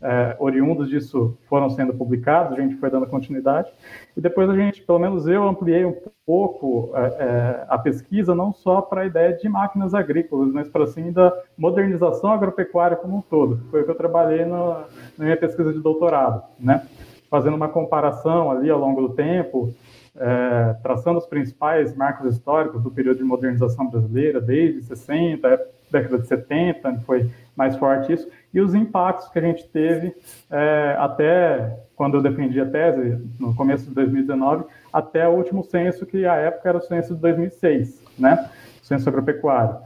é, 0.00 0.36
oriundos 0.38 0.88
disso 0.88 1.36
foram 1.48 1.68
sendo 1.70 1.92
publicados, 1.92 2.56
a 2.56 2.60
gente 2.60 2.76
foi 2.76 2.90
dando 2.90 3.06
continuidade. 3.06 3.72
E 4.16 4.20
depois 4.20 4.48
a 4.48 4.54
gente, 4.54 4.82
pelo 4.82 4.98
menos 4.98 5.26
eu, 5.26 5.46
ampliei 5.46 5.84
um 5.84 5.96
pouco 6.24 6.92
é, 6.94 7.00
é, 7.00 7.66
a 7.68 7.78
pesquisa, 7.78 8.34
não 8.34 8.52
só 8.52 8.80
para 8.80 9.02
a 9.02 9.06
ideia 9.06 9.32
de 9.32 9.48
máquinas 9.48 9.94
agrícolas, 9.94 10.52
mas 10.52 10.68
para 10.68 10.84
assim 10.84 11.10
da 11.10 11.32
modernização 11.56 12.30
agropecuária 12.30 12.96
como 12.96 13.16
um 13.16 13.22
todo. 13.22 13.60
Foi 13.70 13.82
o 13.82 13.84
que 13.84 13.90
eu 13.90 13.96
trabalhei 13.96 14.44
no, 14.44 14.74
na 15.16 15.24
minha 15.24 15.36
pesquisa 15.36 15.72
de 15.72 15.80
doutorado, 15.80 16.42
né? 16.60 16.86
Fazendo 17.30 17.56
uma 17.56 17.68
comparação 17.68 18.50
ali 18.50 18.70
ao 18.70 18.78
longo 18.78 19.02
do 19.02 19.14
tempo, 19.14 19.74
é, 20.18 20.74
traçando 20.82 21.18
os 21.18 21.26
principais 21.26 21.94
marcos 21.96 22.34
históricos 22.34 22.82
do 22.82 22.90
período 22.90 23.18
de 23.18 23.24
modernização 23.24 23.88
brasileira, 23.88 24.40
desde 24.40 24.82
60, 24.82 25.60
década 25.90 26.18
de 26.18 26.26
70, 26.26 27.00
foi 27.00 27.30
mais 27.56 27.76
forte 27.76 28.12
isso, 28.12 28.28
e 28.52 28.60
os 28.60 28.74
impactos 28.74 29.28
que 29.28 29.38
a 29.38 29.42
gente 29.42 29.68
teve 29.68 30.14
é, 30.50 30.96
até 30.98 31.78
quando 31.96 32.16
eu 32.16 32.22
defendi 32.22 32.60
a 32.60 32.66
tese, 32.66 33.20
no 33.40 33.54
começo 33.54 33.88
de 33.88 33.94
2019, 33.94 34.64
até 34.92 35.26
o 35.28 35.32
último 35.32 35.64
censo, 35.64 36.06
que 36.06 36.24
à 36.24 36.36
época 36.36 36.68
era 36.68 36.78
o 36.78 36.82
censo 36.82 37.14
de 37.14 37.20
2006, 37.20 38.04
né? 38.18 38.48
O 38.80 38.86
censo 38.86 39.08
agropecuário. 39.08 39.76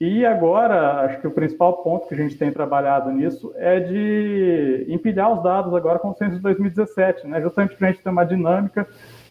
E 0.00 0.24
agora, 0.24 1.00
acho 1.00 1.20
que 1.20 1.26
o 1.26 1.32
principal 1.32 1.82
ponto 1.82 2.06
que 2.06 2.14
a 2.14 2.16
gente 2.16 2.38
tem 2.38 2.52
trabalhado 2.52 3.10
nisso 3.10 3.52
é 3.56 3.80
de 3.80 4.86
empilhar 4.88 5.32
os 5.32 5.42
dados 5.42 5.74
agora 5.74 5.98
com 5.98 6.10
o 6.10 6.14
censo 6.14 6.36
de 6.36 6.42
2017, 6.42 7.26
né? 7.26 7.42
Justamente 7.42 7.74
para 7.74 7.88
a 7.88 7.90
gente 7.90 8.02
ter 8.04 8.10
uma 8.10 8.24
dinâmica 8.24 8.86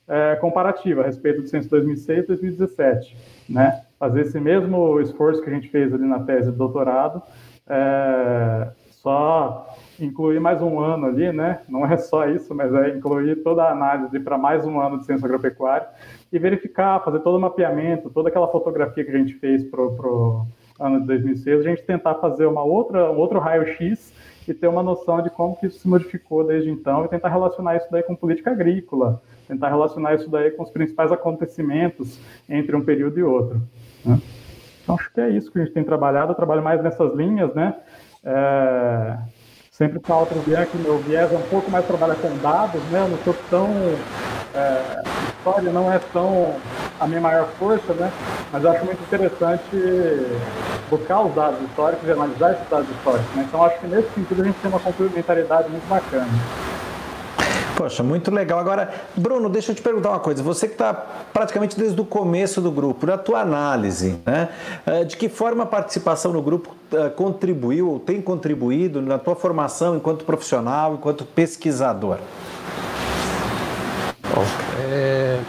é, 0.07 0.35
comparativa 0.37 1.01
a 1.01 1.05
respeito 1.05 1.41
do 1.41 1.47
censo 1.47 1.69
2006 1.69 2.23
e 2.23 2.27
2017, 2.27 3.17
né? 3.49 3.83
Fazer 3.99 4.21
esse 4.21 4.39
mesmo 4.39 4.99
esforço 5.01 5.41
que 5.41 5.49
a 5.49 5.53
gente 5.53 5.69
fez 5.69 5.93
ali 5.93 6.05
na 6.05 6.19
tese 6.19 6.51
de 6.51 6.57
doutorado, 6.57 7.21
é, 7.67 8.69
só 8.91 9.75
incluir 9.99 10.39
mais 10.39 10.61
um 10.61 10.79
ano 10.79 11.07
ali, 11.07 11.31
né? 11.31 11.61
Não 11.67 11.85
é 11.85 11.97
só 11.97 12.27
isso, 12.27 12.53
mas 12.53 12.73
é 12.73 12.89
incluir 12.89 13.37
toda 13.43 13.63
a 13.63 13.71
análise 13.71 14.19
para 14.19 14.37
mais 14.37 14.65
um 14.65 14.79
ano 14.79 14.99
de 14.99 15.05
ciência 15.05 15.25
agropecuária 15.25 15.87
e 16.31 16.37
verificar, 16.37 17.03
fazer 17.03 17.19
todo 17.19 17.37
o 17.37 17.41
mapeamento, 17.41 18.09
toda 18.09 18.29
aquela 18.29 18.47
fotografia 18.47 19.03
que 19.03 19.11
a 19.11 19.17
gente 19.17 19.33
fez 19.35 19.63
para 19.63 19.81
o 19.81 20.45
ano 20.79 21.01
de 21.01 21.07
2006, 21.07 21.59
a 21.59 21.69
gente 21.69 21.83
tentar 21.83 22.15
fazer 22.15 22.45
uma 22.45 22.63
outra, 22.63 23.11
um 23.11 23.17
outro 23.17 23.39
raio-x 23.39 24.13
e 24.47 24.53
ter 24.53 24.67
uma 24.67 24.83
noção 24.83 25.21
de 25.21 25.29
como 25.29 25.55
que 25.55 25.67
isso 25.67 25.79
se 25.79 25.87
modificou 25.87 26.45
desde 26.45 26.69
então 26.69 27.03
e 27.03 27.07
tentar 27.07 27.29
relacionar 27.29 27.75
isso 27.75 27.87
daí 27.91 28.03
com 28.03 28.15
política 28.15 28.51
agrícola, 28.51 29.21
tentar 29.47 29.69
relacionar 29.69 30.15
isso 30.15 30.29
daí 30.29 30.51
com 30.51 30.63
os 30.63 30.69
principais 30.69 31.11
acontecimentos 31.11 32.19
entre 32.49 32.75
um 32.75 32.83
período 32.83 33.19
e 33.19 33.23
outro. 33.23 33.61
Né? 34.05 34.19
Então, 34.83 34.95
acho 34.95 35.11
que 35.11 35.21
é 35.21 35.29
isso 35.29 35.51
que 35.51 35.59
a 35.59 35.63
gente 35.63 35.73
tem 35.73 35.83
trabalhado. 35.83 36.31
Eu 36.31 36.35
trabalho 36.35 36.63
mais 36.63 36.81
nessas 36.81 37.13
linhas, 37.13 37.53
né? 37.53 37.75
É, 38.23 39.17
sempre 39.71 39.99
com 39.99 40.13
a 40.13 40.19
outra 40.19 40.39
viés, 40.39 40.69
que 40.69 40.77
meu 40.77 40.97
viés 40.99 41.31
é 41.31 41.35
um 41.35 41.49
pouco 41.49 41.69
mais 41.69 41.85
trabalha 41.85 42.15
com 42.15 42.35
dados, 42.37 42.81
né? 42.85 42.99
Eu 42.99 43.09
não 43.09 43.17
sou 43.19 43.35
tão. 43.49 43.69
É, 44.55 45.03
história 45.37 45.71
não 45.71 45.91
é 45.91 45.99
tão 46.11 46.55
a 46.99 47.07
minha 47.07 47.21
maior 47.21 47.47
força, 47.59 47.93
né? 47.93 48.11
Mas 48.51 48.63
eu 48.63 48.71
acho 48.71 48.85
muito 48.85 49.01
interessante 49.03 49.69
buscar 50.89 51.21
os 51.21 51.35
dados 51.35 51.61
históricos 51.61 52.07
e 52.07 52.11
analisar 52.11 52.53
esses 52.53 52.69
dados 52.69 52.89
históricos. 52.89 53.35
Né? 53.35 53.45
Então, 53.47 53.63
acho 53.63 53.79
que 53.79 53.87
nesse 53.87 54.09
sentido 54.11 54.41
a 54.41 54.45
gente 54.45 54.59
tem 54.59 54.69
uma 54.69 54.79
complementariedade 54.79 55.69
muito 55.69 55.87
bacana. 55.87 56.27
Poxa, 57.77 58.01
muito 58.01 58.31
legal. 58.31 58.57
Agora, 58.57 58.91
Bruno, 59.15 59.47
deixa 59.49 59.71
eu 59.71 59.75
te 59.75 59.83
perguntar 59.83 60.09
uma 60.09 60.19
coisa. 60.19 60.41
Você 60.41 60.67
que 60.67 60.73
está 60.73 60.91
praticamente 61.31 61.77
desde 61.77 62.01
o 62.01 62.03
começo 62.03 62.59
do 62.59 62.71
grupo, 62.71 63.05
na 63.05 63.19
tua 63.19 63.41
análise, 63.41 64.19
né? 64.25 64.49
Eh, 64.83 65.03
de 65.03 65.15
que 65.15 65.29
forma 65.29 65.61
a 65.61 65.65
participação 65.67 66.33
no 66.33 66.41
grupo 66.41 66.75
eh, 66.91 67.09
contribuiu 67.09 67.91
ou 67.91 67.99
tem 67.99 68.19
contribuído 68.19 68.99
na 68.99 69.19
tua 69.19 69.35
formação 69.35 69.95
enquanto 69.95 70.25
profissional, 70.25 70.95
enquanto 70.95 71.23
pesquisador? 71.23 72.17
Bom, 74.23 74.43
é... 74.89 75.39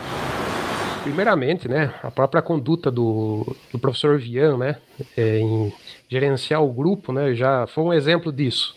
Primeiramente, 1.02 1.66
né, 1.66 1.94
a 2.02 2.11
própria 2.11 2.42
conduta 2.42 2.90
do, 2.90 3.56
do 3.73 3.78
professor 3.78 4.18
Vian, 4.18 4.58
né, 4.58 4.76
é, 5.16 5.38
em 5.38 5.73
gerenciar 6.06 6.62
o 6.62 6.70
grupo, 6.70 7.11
né, 7.11 7.35
já 7.35 7.66
foi 7.66 7.85
um 7.85 7.92
exemplo 7.94 8.30
disso, 8.30 8.76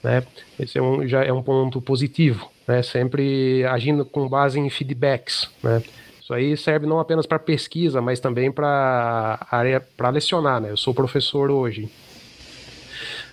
né. 0.00 0.22
Esse 0.60 0.78
é 0.78 0.82
um, 0.82 1.04
já 1.08 1.24
é 1.24 1.32
um 1.32 1.42
ponto 1.42 1.80
positivo, 1.80 2.48
né, 2.66 2.82
sempre 2.82 3.64
agindo 3.64 4.04
com 4.04 4.28
base 4.28 4.58
em 4.58 4.68
feedbacks, 4.70 5.48
né. 5.62 5.82
Isso 6.20 6.32
aí 6.32 6.56
serve 6.56 6.86
não 6.86 6.98
apenas 6.98 7.26
para 7.26 7.38
pesquisa, 7.38 8.00
mas 8.00 8.18
também 8.18 8.50
para 8.50 9.46
área 9.50 9.78
para 9.96 10.08
lecionar, 10.08 10.60
né. 10.60 10.70
Eu 10.70 10.76
sou 10.76 10.94
professor 10.94 11.50
hoje. 11.50 11.88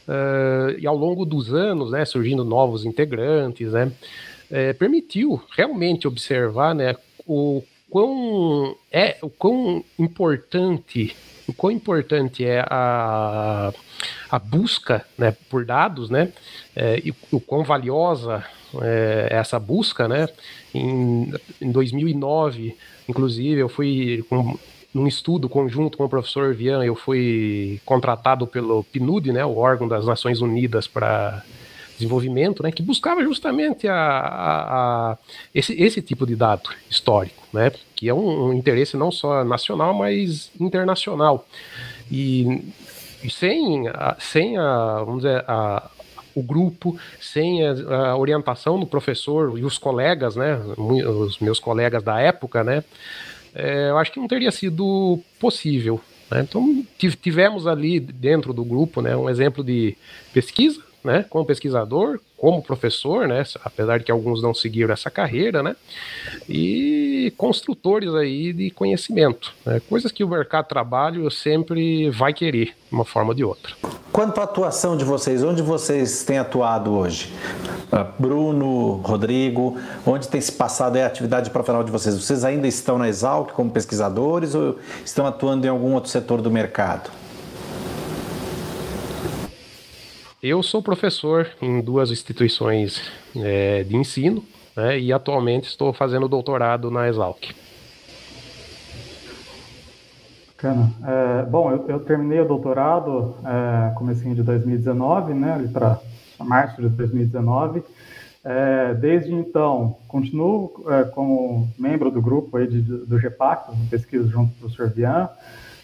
Uh, 0.08 0.78
e 0.78 0.86
ao 0.86 0.98
longo 0.98 1.26
dos 1.26 1.54
anos, 1.54 1.92
né, 1.92 2.04
surgindo 2.04 2.44
novos 2.44 2.84
integrantes, 2.84 3.72
né, 3.72 3.92
é, 4.50 4.74
permitiu 4.74 5.42
realmente 5.56 6.08
observar, 6.08 6.76
né, 6.76 6.96
o 7.26 7.64
quão 7.90 8.76
é 8.92 9.18
o 9.22 9.30
quão 9.30 9.84
importante 9.98 11.16
o 11.48 11.54
quão 11.54 11.72
importante 11.72 12.46
é 12.46 12.64
a, 12.68 13.72
a 14.30 14.40
busca 14.40 15.06
né, 15.18 15.36
por 15.50 15.66
dados, 15.66 16.10
né, 16.10 16.32
é, 16.76 17.02
e 17.04 17.14
o 17.32 17.40
quão 17.40 17.64
valiosa 17.64 18.44
é 18.82 19.28
essa 19.32 19.60
busca, 19.60 20.08
né, 20.08 20.28
em, 20.74 21.34
em 21.62 21.72
2009, 21.72 22.76
inclusive, 23.08 23.60
eu 23.60 23.70
fui 23.70 24.24
com, 24.30 24.58
num 24.94 25.08
estudo 25.08 25.50
conjunto 25.50 25.98
com 25.98 26.06
o 26.06 26.10
professor 26.10 26.54
Vian, 26.54 26.84
eu 26.84 26.96
fui 26.96 27.80
contratado 27.86 28.46
pelo 28.46 28.84
PNUD, 28.84 29.32
né, 29.32 29.46
o 29.46 29.58
órgão 29.58 29.88
das 29.88 30.06
Nações 30.06 30.42
Unidas 30.42 30.88
para 30.88 31.44
desenvolvimento, 32.02 32.64
né, 32.64 32.72
que 32.72 32.82
buscava 32.82 33.24
justamente 33.24 33.88
a, 33.88 33.96
a, 33.96 35.12
a 35.12 35.18
esse, 35.54 35.74
esse 35.82 36.02
tipo 36.02 36.26
de 36.26 36.36
dado 36.36 36.70
histórico, 36.90 37.44
né, 37.54 37.72
que 37.96 38.10
é 38.10 38.14
um, 38.14 38.48
um 38.48 38.54
interesse 38.54 38.98
não 38.98 39.12
só 39.12 39.44
nacional, 39.44 39.94
mas 39.94 40.52
internacional. 40.60 41.46
E, 42.12 42.64
e 43.24 43.30
sem, 43.30 43.84
sem 44.20 44.58
a, 44.58 45.04
vamos 45.06 45.24
dizer, 45.24 45.46
a, 45.48 45.90
o 46.36 46.42
grupo, 46.42 46.98
sem 47.20 47.66
a, 47.66 47.72
a, 47.96 48.18
orientação 48.18 48.80
do 48.80 48.86
professor 48.86 49.58
e 49.58 49.64
os 49.64 49.78
colegas, 49.78 50.36
né, 50.36 50.56
os 50.78 51.40
meus 51.40 51.60
colegas 51.60 52.04
da 52.04 52.20
época, 52.20 52.64
né, 52.64 52.84
é, 53.54 53.90
eu 53.90 53.98
acho 53.98 54.12
que 54.12 54.20
não 54.20 54.28
teria 54.28 54.52
sido 54.52 55.20
possível. 55.40 56.00
Né? 56.30 56.42
Então 56.42 56.86
tivemos 57.22 57.68
ali 57.68 58.00
dentro 58.00 58.54
do 58.54 58.64
grupo, 58.64 59.02
né, 59.02 59.16
um 59.16 59.30
exemplo 59.30 59.64
de 59.64 59.96
pesquisa, 60.34 60.82
né, 61.04 61.26
como 61.30 61.46
pesquisador, 61.46 62.20
como 62.38 62.62
professor, 62.62 63.28
né, 63.28 63.44
apesar 63.64 64.00
de 64.00 64.06
que 64.06 64.12
alguns 64.12 64.42
não 64.42 64.54
seguiram 64.54 64.94
essa 64.94 65.10
carreira, 65.10 65.62
né, 65.62 65.76
e 66.50 67.34
construtores 67.38 68.14
aí 68.14 68.52
de 68.54 68.72
conhecimento, 68.72 69.54
né, 69.66 69.82
coisas 69.88 70.12
que 70.12 70.24
o 70.24 70.28
mercado 70.28 70.64
de 70.64 70.70
trabalho 70.70 71.30
sempre 71.30 72.10
vai 72.10 72.34
querer, 72.34 72.68
de 72.90 72.94
uma 72.94 73.06
forma 73.06 73.30
ou 73.30 73.36
de 73.36 73.44
outra. 73.44 73.74
Quanto 74.12 74.42
à 74.42 74.44
atuação 74.44 74.98
de 74.98 75.06
vocês, 75.06 75.42
onde 75.42 75.62
vocês 75.62 76.24
têm 76.24 76.38
atuado 76.38 76.94
hoje? 76.94 77.34
Ah, 77.90 78.04
Bruno, 78.18 78.96
Rodrigo, 79.04 79.78
onde 80.06 80.28
tem 80.28 80.42
se 80.42 80.52
passado 80.52 80.98
a 80.98 81.06
atividade 81.06 81.50
profissional 81.50 81.84
de 81.84 81.92
vocês? 81.92 82.16
Vocês 82.16 82.44
ainda 82.44 82.68
estão 82.68 82.98
na 82.98 83.08
Exalc 83.08 83.52
como 83.52 83.72
pesquisadores 83.72 84.54
ou 84.54 84.80
estão 85.06 85.26
atuando 85.26 85.66
em 85.66 85.70
algum 85.70 85.94
outro 85.94 86.10
setor 86.10 86.42
do 86.42 86.52
mercado? 86.52 87.10
Eu 90.44 90.64
sou 90.64 90.82
professor 90.82 91.48
em 91.62 91.82
duas 91.82 92.10
instituições 92.10 93.00
é, 93.36 93.84
de 93.84 93.96
ensino 93.96 94.44
né, 94.76 95.00
e 95.00 95.14
atualmente 95.14 95.66
estou 95.66 95.94
fazendo 95.94 96.28
doutorado 96.28 96.90
na 96.90 97.08
Exalc. 97.08 97.54
Bacana. 100.48 100.92
É, 101.06 101.44
bom, 101.44 101.70
eu, 101.70 101.86
eu, 101.88 102.00
terminei 102.00 102.42
o 102.42 102.48
doutorado 102.48 103.36
é, 103.46 103.94
comecinho 103.94 104.34
de 104.34 104.42
2019, 104.42 105.36
né, 105.36 105.70
para 105.72 106.00
março 106.40 106.82
de 106.82 106.90
2019. 106.90 107.84
É, 108.44 108.96
desde 108.96 109.32
então, 109.32 109.98
continuo 110.08 110.84
é, 110.88 111.04
como 111.04 111.70
membro 111.78 112.10
do 112.10 112.20
grupo 112.20 112.58
aí 112.58 112.66
de, 112.66 112.82
do 112.82 113.20
GEPAC, 113.20 113.72
pesquisa 113.92 114.28
junto 114.28 114.54
com 114.54 114.58
o 114.58 114.60
professor 114.62 114.90
Vian, 114.90 115.30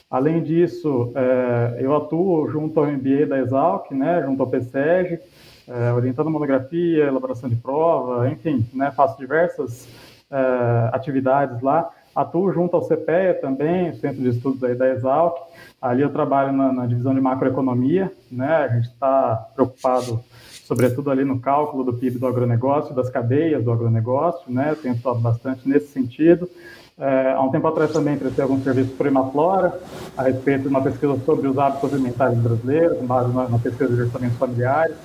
Além 0.10 0.42
disso, 0.42 1.12
é, 1.16 1.78
eu 1.84 1.94
atuo 1.96 2.50
junto 2.50 2.80
ao 2.80 2.88
MBA 2.88 3.26
da 3.28 3.40
Exalc, 3.40 3.92
né, 3.92 4.24
junto 4.26 4.42
ao 4.42 4.50
PSEG, 4.50 5.20
é, 5.68 5.92
orientando 5.92 6.30
monografia, 6.30 7.06
elaboração 7.06 7.50
de 7.50 7.58
prova, 7.58 8.30
enfim, 8.30 8.66
né, 8.74 8.90
faço 8.92 9.18
diversas 9.18 9.88
é, 10.32 10.90
atividades 10.94 11.62
lá. 11.62 11.90
Atuo 12.16 12.54
junto 12.54 12.76
ao 12.76 12.88
CPEA 12.88 13.36
também, 13.36 13.94
Centro 13.96 14.22
de 14.22 14.30
Estudos 14.30 14.64
aí 14.64 14.76
da 14.76 14.90
Exalc. 14.90 15.38
Ali 15.82 16.02
eu 16.02 16.10
trabalho 16.10 16.54
na, 16.54 16.72
na 16.72 16.86
divisão 16.86 17.14
de 17.14 17.20
macroeconomia, 17.20 18.12
né, 18.32 18.56
a 18.56 18.68
gente 18.70 18.88
está 18.88 19.36
preocupado 19.54 20.24
sobretudo 20.64 21.10
ali 21.10 21.24
no 21.24 21.40
cálculo 21.40 21.82
do 21.82 21.94
PIB 21.94 22.20
do 22.20 22.28
agronegócio, 22.28 22.94
das 22.94 23.10
cadeias 23.10 23.64
do 23.64 23.72
agronegócio, 23.72 24.52
né, 24.52 24.76
tenho 24.82 24.96
estudado 24.96 25.20
bastante 25.20 25.68
nesse 25.68 25.88
sentido. 25.88 26.50
É, 27.00 27.34
há 27.34 27.42
um 27.42 27.52
tempo 27.52 27.68
atrás 27.68 27.92
também 27.92 28.18
prestei 28.18 28.42
alguns 28.44 28.64
serviços 28.64 28.92
para 28.94 29.08
Imaflora, 29.08 29.80
a 30.18 30.24
respeito 30.24 30.64
de 30.64 30.68
uma 30.68 30.82
pesquisa 30.82 31.16
sobre 31.26 31.48
os 31.48 31.58
hábitos 31.58 31.94
alimentares 31.94 32.38
brasileiros, 32.40 32.98
na, 33.08 33.48
na 33.50 33.60
pesquisa 33.60 33.96
de 33.96 34.02
orçamentos 34.02 34.38
familiares. 34.38 34.96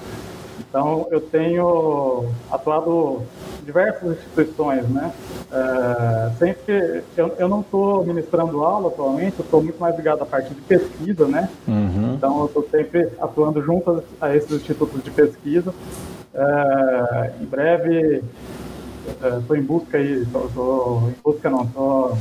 Então, 0.59 1.07
eu 1.11 1.20
tenho 1.20 2.31
atuado 2.50 3.22
em 3.61 3.64
diversas 3.66 4.12
instituições, 4.12 4.88
né? 4.88 5.12
É, 5.52 6.31
sempre 6.38 6.62
que 6.64 7.02
eu, 7.20 7.35
eu 7.38 7.46
não 7.46 7.61
estou 7.61 8.05
ministrando 8.07 8.64
aula 8.64 8.88
atualmente, 8.88 9.38
eu 9.38 9.44
estou 9.44 9.62
muito 9.62 9.78
mais 9.78 9.94
ligado 9.94 10.22
à 10.22 10.26
parte 10.26 10.55
de 10.55 10.61
pesquisa, 10.62 11.26
né? 11.26 11.50
Uhum. 11.68 12.14
Então, 12.14 12.40
eu 12.40 12.46
estou 12.46 12.66
sempre 12.70 13.09
atuando 13.20 13.61
junto 13.62 14.02
a 14.18 14.35
esses 14.35 14.50
institutos 14.50 15.02
de 15.02 15.11
pesquisa. 15.11 15.74
É, 16.35 17.33
em 17.38 17.44
breve, 17.44 18.22
estou 19.38 19.57
em 19.57 19.62
busca 19.62 19.99
aí, 19.99 20.23
estou 20.23 21.09
em 21.09 21.23
busca 21.23 21.51
não, 21.51 21.65
estou 21.65 22.19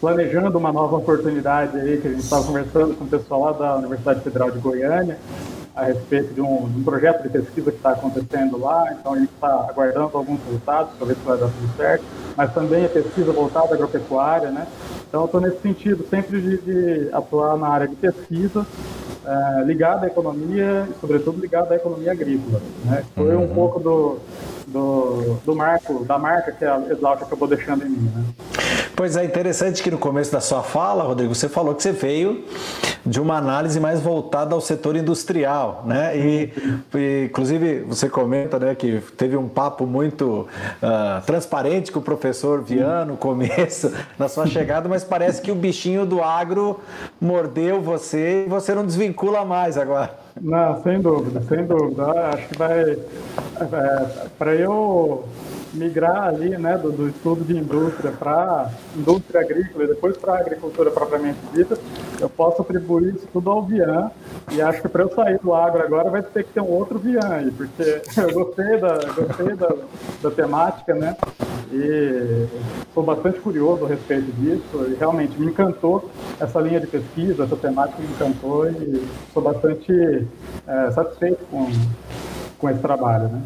planejando 0.00 0.58
uma 0.58 0.72
nova 0.72 0.96
oportunidade 0.96 1.78
aí, 1.78 2.00
que 2.00 2.08
a 2.08 2.10
gente 2.10 2.22
estava 2.22 2.44
conversando 2.44 2.94
com 2.94 3.04
o 3.04 3.08
pessoal 3.08 3.40
lá 3.40 3.52
da 3.52 3.76
Universidade 3.76 4.20
Federal 4.20 4.50
de 4.50 4.58
Goiânia, 4.58 5.18
a 5.74 5.84
respeito 5.84 6.34
de 6.34 6.40
um, 6.40 6.68
de 6.68 6.80
um 6.80 6.84
projeto 6.84 7.22
de 7.22 7.28
pesquisa 7.28 7.70
que 7.70 7.76
está 7.76 7.92
acontecendo 7.92 8.58
lá, 8.58 8.92
então 8.92 9.14
a 9.14 9.18
gente 9.18 9.32
está 9.32 9.66
aguardando 9.68 10.16
alguns 10.16 10.40
resultados 10.44 10.92
para 10.96 11.06
ver 11.06 11.14
se 11.14 11.20
vai 11.20 11.38
dar 11.38 11.46
tudo 11.46 11.76
certo, 11.76 12.04
mas 12.36 12.52
também 12.52 12.84
a 12.84 12.88
pesquisa 12.88 13.32
voltada 13.32 13.70
à 13.70 13.74
agropecuária, 13.74 14.50
né? 14.50 14.66
Então, 15.08 15.24
estou 15.24 15.40
nesse 15.40 15.60
sentido, 15.60 16.04
sempre 16.10 16.40
de, 16.40 16.58
de, 16.58 17.08
atuar 17.12 17.56
na 17.56 17.68
área 17.68 17.88
de 17.88 17.96
pesquisa, 17.96 18.66
é, 19.24 19.64
ligada 19.64 20.04
à 20.04 20.08
economia 20.08 20.86
e, 20.90 21.00
sobretudo, 21.00 21.40
ligada 21.40 21.74
à 21.74 21.76
economia 21.76 22.12
agrícola. 22.12 22.60
Né? 22.84 23.04
Foi 23.14 23.34
um 23.34 23.42
uhum. 23.42 23.54
pouco 23.54 23.80
do, 23.80 24.18
do, 24.68 25.34
do 25.44 25.54
marco, 25.54 26.04
da 26.04 26.18
marca 26.18 26.52
que 26.52 26.64
a 26.64 26.78
Exalc 26.90 27.22
acabou 27.22 27.48
deixando 27.48 27.84
em 27.84 27.90
mim. 27.90 28.12
Né? 28.14 28.24
Pois 28.98 29.16
é, 29.16 29.24
interessante 29.24 29.80
que 29.80 29.92
no 29.92 29.96
começo 29.96 30.32
da 30.32 30.40
sua 30.40 30.60
fala, 30.60 31.04
Rodrigo, 31.04 31.32
você 31.32 31.48
falou 31.48 31.72
que 31.72 31.84
você 31.84 31.92
veio 31.92 32.44
de 33.06 33.20
uma 33.20 33.36
análise 33.36 33.78
mais 33.78 34.00
voltada 34.00 34.56
ao 34.56 34.60
setor 34.60 34.96
industrial, 34.96 35.84
né? 35.86 36.18
E, 36.18 36.52
e 36.92 37.26
inclusive 37.26 37.82
você 37.82 38.08
comenta, 38.08 38.58
né, 38.58 38.74
que 38.74 39.00
teve 39.16 39.36
um 39.36 39.48
papo 39.48 39.86
muito 39.86 40.48
uh, 40.82 41.24
transparente 41.24 41.92
com 41.92 42.00
o 42.00 42.02
professor 42.02 42.60
Viano 42.60 43.12
no 43.12 43.16
começo, 43.16 43.92
na 44.18 44.26
sua 44.26 44.48
chegada, 44.48 44.88
mas 44.88 45.04
parece 45.04 45.40
que 45.40 45.52
o 45.52 45.54
bichinho 45.54 46.04
do 46.04 46.20
agro 46.20 46.80
mordeu 47.20 47.80
você 47.80 48.46
e 48.46 48.48
você 48.48 48.74
não 48.74 48.84
desvincula 48.84 49.44
mais 49.44 49.78
agora. 49.78 50.18
Não, 50.40 50.82
sem 50.82 51.00
dúvida, 51.00 51.40
sem 51.42 51.64
dúvida. 51.64 52.04
Acho 52.34 52.48
que 52.48 52.58
vai. 52.58 52.80
É, 52.80 54.06
para 54.36 54.56
eu 54.56 55.24
migrar 55.72 56.28
ali, 56.28 56.56
né, 56.56 56.76
do, 56.78 56.90
do 56.90 57.08
estudo 57.08 57.44
de 57.44 57.56
indústria 57.56 58.10
para 58.10 58.70
indústria 58.96 59.40
agrícola 59.40 59.84
e 59.84 59.88
depois 59.88 60.16
para 60.16 60.38
agricultura 60.38 60.90
propriamente 60.90 61.38
dita, 61.52 61.78
eu 62.20 62.28
posso 62.28 62.62
atribuir 62.62 63.14
isso 63.14 63.28
tudo 63.32 63.50
ao 63.50 63.62
Vian. 63.62 64.10
E 64.50 64.62
acho 64.62 64.82
que 64.82 64.88
para 64.88 65.02
eu 65.02 65.14
sair 65.14 65.38
do 65.38 65.54
agro 65.54 65.82
agora 65.82 66.10
vai 66.10 66.22
ter 66.22 66.44
que 66.44 66.52
ter 66.52 66.60
um 66.60 66.70
outro 66.70 66.98
Vian 66.98 67.28
aí, 67.28 67.50
porque 67.50 68.02
eu 68.16 68.32
gostei 68.32 68.78
da, 68.78 68.98
gostei 69.14 69.54
da, 69.54 69.74
da 70.22 70.30
temática, 70.30 70.94
né? 70.94 71.16
E 71.70 72.46
estou 72.88 73.02
bastante 73.02 73.40
curioso 73.40 73.84
a 73.84 73.88
respeito 73.88 74.32
disso 74.32 74.86
e 74.88 74.94
realmente 74.94 75.38
me 75.38 75.46
encantou 75.46 76.10
essa 76.40 76.60
linha 76.60 76.80
de 76.80 76.86
pesquisa, 76.86 77.44
essa 77.44 77.56
temática 77.56 78.00
me 78.00 78.08
encantou 78.08 78.70
e 78.70 79.06
estou 79.26 79.42
bastante 79.42 80.26
é, 80.66 80.90
satisfeito 80.90 81.44
com, 81.50 81.70
com 82.58 82.70
esse 82.70 82.80
trabalho, 82.80 83.28
né? 83.28 83.42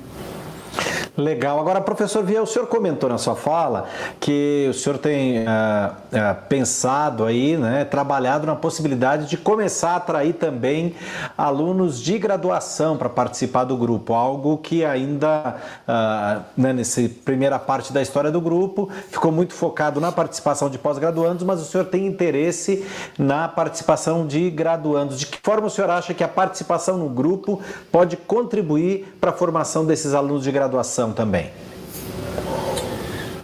Legal. 1.14 1.61
Agora, 1.61 1.79
professor 1.79 2.25
Vieira, 2.25 2.42
o 2.42 2.46
senhor 2.46 2.66
comentou 2.66 3.07
na 3.07 3.18
sua 3.18 3.37
fala 3.37 3.87
que 4.18 4.66
o 4.70 4.72
senhor 4.72 4.96
tem 4.96 5.40
uh, 5.40 5.42
uh, 5.42 6.42
pensado 6.48 7.27
aí, 7.27 7.55
né, 7.55 7.85
trabalhado 7.85 8.46
na 8.46 8.57
possibilidade 8.57 9.29
de 9.29 9.37
começar 9.37 9.90
a 9.90 9.96
atrair 9.96 10.33
também 10.33 10.94
alunos 11.37 12.01
de 12.01 12.18
graduação 12.18 12.96
para 12.96 13.11
participar 13.11 13.64
do 13.64 13.77
grupo, 13.77 14.14
algo 14.14 14.57
que 14.57 14.87
ainda, 14.87 15.57
uh, 15.87 16.42
né, 16.57 16.72
nessa 16.72 17.03
primeira 17.22 17.59
parte 17.59 17.92
da 17.92 18.01
história 18.01 18.31
do 18.31 18.40
grupo, 18.40 18.88
ficou 19.11 19.31
muito 19.31 19.53
focado 19.53 20.01
na 20.01 20.11
participação 20.11 20.70
de 20.70 20.79
pós-graduandos, 20.79 21.44
mas 21.44 21.61
o 21.61 21.66
senhor 21.66 21.85
tem 21.85 22.07
interesse 22.07 22.87
na 23.18 23.48
participação 23.48 24.27
de 24.27 24.48
graduandos. 24.48 25.18
De 25.18 25.27
que 25.27 25.38
forma 25.42 25.66
o 25.66 25.70
senhor 25.70 25.90
acha 25.90 26.14
que 26.14 26.25
a 26.25 26.29
participação 26.29 26.96
no 26.96 27.11
grupo 27.11 27.61
pode 27.90 28.16
contribuir 28.16 29.14
para 29.20 29.29
a 29.29 29.35
formação 29.35 29.85
desses 29.85 30.14
alunos 30.14 30.44
de 30.44 30.51
graduação? 30.51 31.02
Também? 31.11 31.51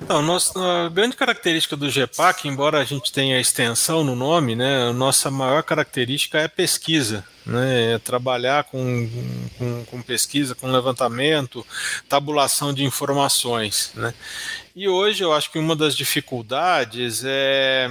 Nossa, 0.08 0.58
a 0.58 0.88
grande 0.88 1.16
característica 1.16 1.76
do 1.76 1.90
GEPAC, 1.90 2.48
embora 2.48 2.78
a 2.78 2.84
gente 2.84 3.12
tenha 3.12 3.38
extensão 3.38 4.02
no 4.02 4.16
nome, 4.16 4.56
né, 4.56 4.88
a 4.88 4.92
nossa 4.92 5.30
maior 5.30 5.62
característica 5.62 6.38
é 6.38 6.48
pesquisa. 6.48 7.24
Né, 7.44 7.94
é 7.94 7.98
trabalhar 7.98 8.64
com, 8.64 9.08
com, 9.56 9.84
com, 9.86 10.02
pesquisa, 10.02 10.54
com 10.54 10.70
levantamento, 10.70 11.64
tabulação 12.08 12.72
de 12.74 12.84
informações. 12.84 13.90
Né. 13.94 14.14
E 14.76 14.88
hoje 14.88 15.24
eu 15.24 15.32
acho 15.32 15.50
que 15.50 15.58
uma 15.58 15.76
das 15.76 15.94
dificuldades 15.94 17.22
é 17.24 17.88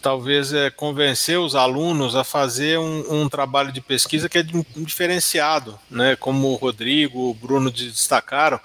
talvez 0.00 0.52
é 0.52 0.70
convencer 0.70 1.38
os 1.38 1.54
alunos 1.54 2.14
a 2.16 2.24
fazer 2.24 2.78
um, 2.78 3.22
um, 3.22 3.28
trabalho 3.28 3.72
de 3.72 3.80
pesquisa 3.80 4.28
que 4.28 4.38
é 4.38 4.44
diferenciado, 4.76 5.78
né? 5.90 6.16
Como 6.16 6.48
o 6.48 6.56
Rodrigo, 6.56 7.30
o 7.30 7.34
Bruno 7.34 7.70
destacaram. 7.70 8.60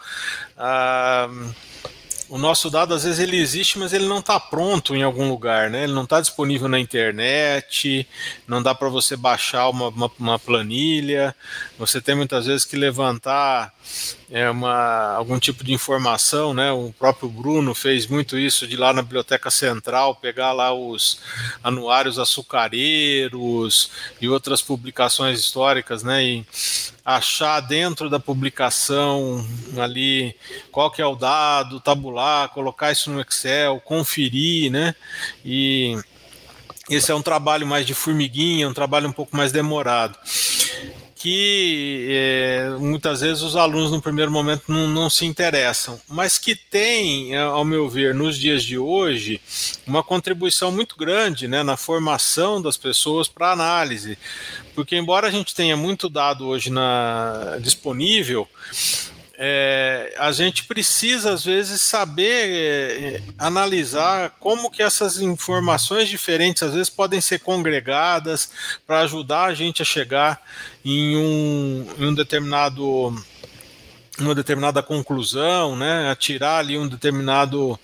Ah, 0.58 1.30
o 2.32 2.38
nosso 2.38 2.70
dado 2.70 2.94
às 2.94 3.04
vezes 3.04 3.20
ele 3.20 3.36
existe, 3.36 3.78
mas 3.78 3.92
ele 3.92 4.06
não 4.06 4.20
está 4.20 4.40
pronto 4.40 4.96
em 4.96 5.04
algum 5.04 5.28
lugar, 5.28 5.70
né? 5.70 5.84
Ele 5.84 5.92
não 5.92 6.06
está 6.06 6.22
disponível 6.22 6.70
na 6.70 6.80
internet, 6.80 8.08
não 8.48 8.64
dá 8.64 8.74
para 8.74 8.88
você 8.88 9.18
baixar 9.18 9.68
uma, 9.68 9.90
uma, 9.90 10.12
uma, 10.18 10.40
planilha. 10.40 11.36
Você 11.78 12.00
tem 12.00 12.16
muitas 12.16 12.46
vezes 12.46 12.64
que 12.64 12.78
levantar 12.78 13.74
é, 14.30 14.50
uma, 14.50 15.14
algum 15.14 15.38
tipo 15.38 15.62
de 15.62 15.74
informação, 15.74 16.54
né? 16.54 16.72
O 16.72 16.94
próprio 16.98 17.28
Bruno 17.28 17.76
fez 17.76 18.08
muito 18.08 18.38
isso 18.38 18.66
de 18.66 18.78
lá 18.78 18.94
na 18.94 19.02
biblioteca 19.02 19.52
central 19.52 20.16
pegar 20.16 20.54
lá 20.54 20.74
os 20.74 21.20
anuários 21.62 22.18
açucareiros 22.18 23.92
e 24.22 24.30
outras 24.30 24.62
publicações 24.62 25.38
históricas, 25.38 26.02
né? 26.02 26.24
E 26.24 26.46
achar 27.04 27.60
dentro 27.62 28.10
da 28.10 28.20
publicação 28.20 29.46
ali 29.78 30.36
qual 30.72 30.92
que 30.92 31.02
é 31.02 31.06
o 31.06 31.16
dado, 31.16 31.80
tabular, 31.80 32.50
colocar 32.50 32.92
isso 32.92 33.10
no 33.10 33.22
Excel, 33.22 33.80
conferir, 33.80 34.72
né? 34.72 34.96
E 35.44 35.98
esse 36.90 37.12
é 37.12 37.16
um 37.16 37.22
trabalho 37.22 37.66
mais 37.66 37.86
de 37.86 37.94
formiguinha, 37.94 38.70
um 38.70 38.74
trabalho 38.74 39.08
um 39.08 39.14
pouco 39.14 39.36
mais 39.36 39.52
demorado 39.52 40.18
que 41.22 42.08
é, 42.10 42.70
muitas 42.80 43.22
vezes 43.22 43.44
os 43.44 43.56
alunos 43.56 43.92
no 43.92 44.02
primeiro 44.02 44.32
momento 44.32 44.64
não, 44.68 44.88
não, 44.88 45.08
se 45.08 45.24
interessam, 45.24 46.02
mas 46.10 46.40
que 46.40 46.56
tem, 46.56 47.38
ao 47.38 47.64
meu 47.64 47.88
ver, 47.88 48.16
nos 48.16 48.40
dias 48.40 48.64
de 48.64 48.76
hoje, 48.76 49.40
uma 49.86 50.02
contribuição 50.02 50.72
muito 50.72 50.96
grande 50.98 51.48
né, 51.48 51.62
na 51.62 51.78
formação 51.78 52.60
das 52.60 52.76
pessoas 52.76 53.28
para 53.28 53.52
análise. 53.52 54.18
Porque, 54.74 54.96
embora 54.96 55.28
a 55.28 55.32
gente 55.32 55.54
tenha 55.54 55.78
muito 55.78 56.10
dado 56.10 56.48
hoje 56.48 56.72
na, 56.72 57.60
disponível, 57.62 58.48
é, 59.44 60.14
a 60.20 60.32
gente 60.32 60.66
precisa 60.66 61.34
às 61.34 61.44
vezes 61.44 61.82
saber 61.82 62.52
é, 62.52 63.22
analisar 63.40 64.36
como 64.40 64.70
que 64.70 64.84
essas 64.84 65.20
informações 65.20 66.08
diferentes 66.08 66.62
às 66.62 66.76
vezes 66.76 66.92
podem 66.92 67.20
ser 67.20 67.40
congregadas 67.40 68.52
para 68.86 69.00
ajudar 69.00 69.46
a 69.46 69.54
gente 69.56 69.82
a 69.82 69.86
chegar 69.86 70.40
em 70.86 71.18
um, 71.18 71.88
em 71.98 72.06
um 72.06 72.14
determinado 72.14 73.16
uma 74.20 74.36
determinada 74.36 74.84
conclusão, 74.84 75.76
né, 75.76 76.12
a 76.12 76.16
tirar 76.16 76.60
ali 76.60 76.78
um 76.78 76.88
determinado 76.88 77.80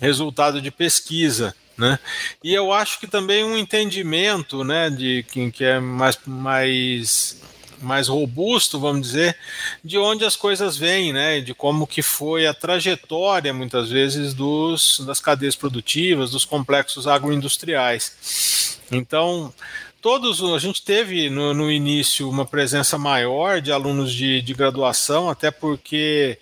resultado 0.00 0.60
de 0.60 0.72
pesquisa. 0.72 1.54
Né? 1.78 2.00
E 2.42 2.52
eu 2.52 2.72
acho 2.72 2.98
que 2.98 3.06
também 3.06 3.44
um 3.44 3.56
entendimento 3.56 4.64
né, 4.64 4.90
de 4.90 5.24
quem 5.30 5.52
que 5.52 5.62
é 5.62 5.78
mais, 5.78 6.18
mais 6.26 7.40
mais 7.80 8.08
robusto, 8.08 8.78
vamos 8.78 9.08
dizer, 9.08 9.36
de 9.84 9.98
onde 9.98 10.24
as 10.24 10.36
coisas 10.36 10.76
vêm, 10.76 11.12
né? 11.12 11.40
De 11.40 11.54
como 11.54 11.86
que 11.86 12.02
foi 12.02 12.46
a 12.46 12.54
trajetória, 12.54 13.52
muitas 13.52 13.90
vezes, 13.90 14.34
dos, 14.34 15.00
das 15.06 15.20
cadeias 15.20 15.56
produtivas, 15.56 16.30
dos 16.30 16.44
complexos 16.44 17.06
agroindustriais. 17.06 18.78
Então, 18.90 19.52
todos, 20.00 20.42
a 20.42 20.58
gente 20.58 20.82
teve 20.82 21.28
no, 21.28 21.52
no 21.52 21.70
início 21.70 22.28
uma 22.28 22.44
presença 22.44 22.96
maior 22.96 23.60
de 23.60 23.72
alunos 23.72 24.12
de, 24.12 24.40
de 24.40 24.54
graduação, 24.54 25.28
até 25.28 25.50
porque 25.50 26.38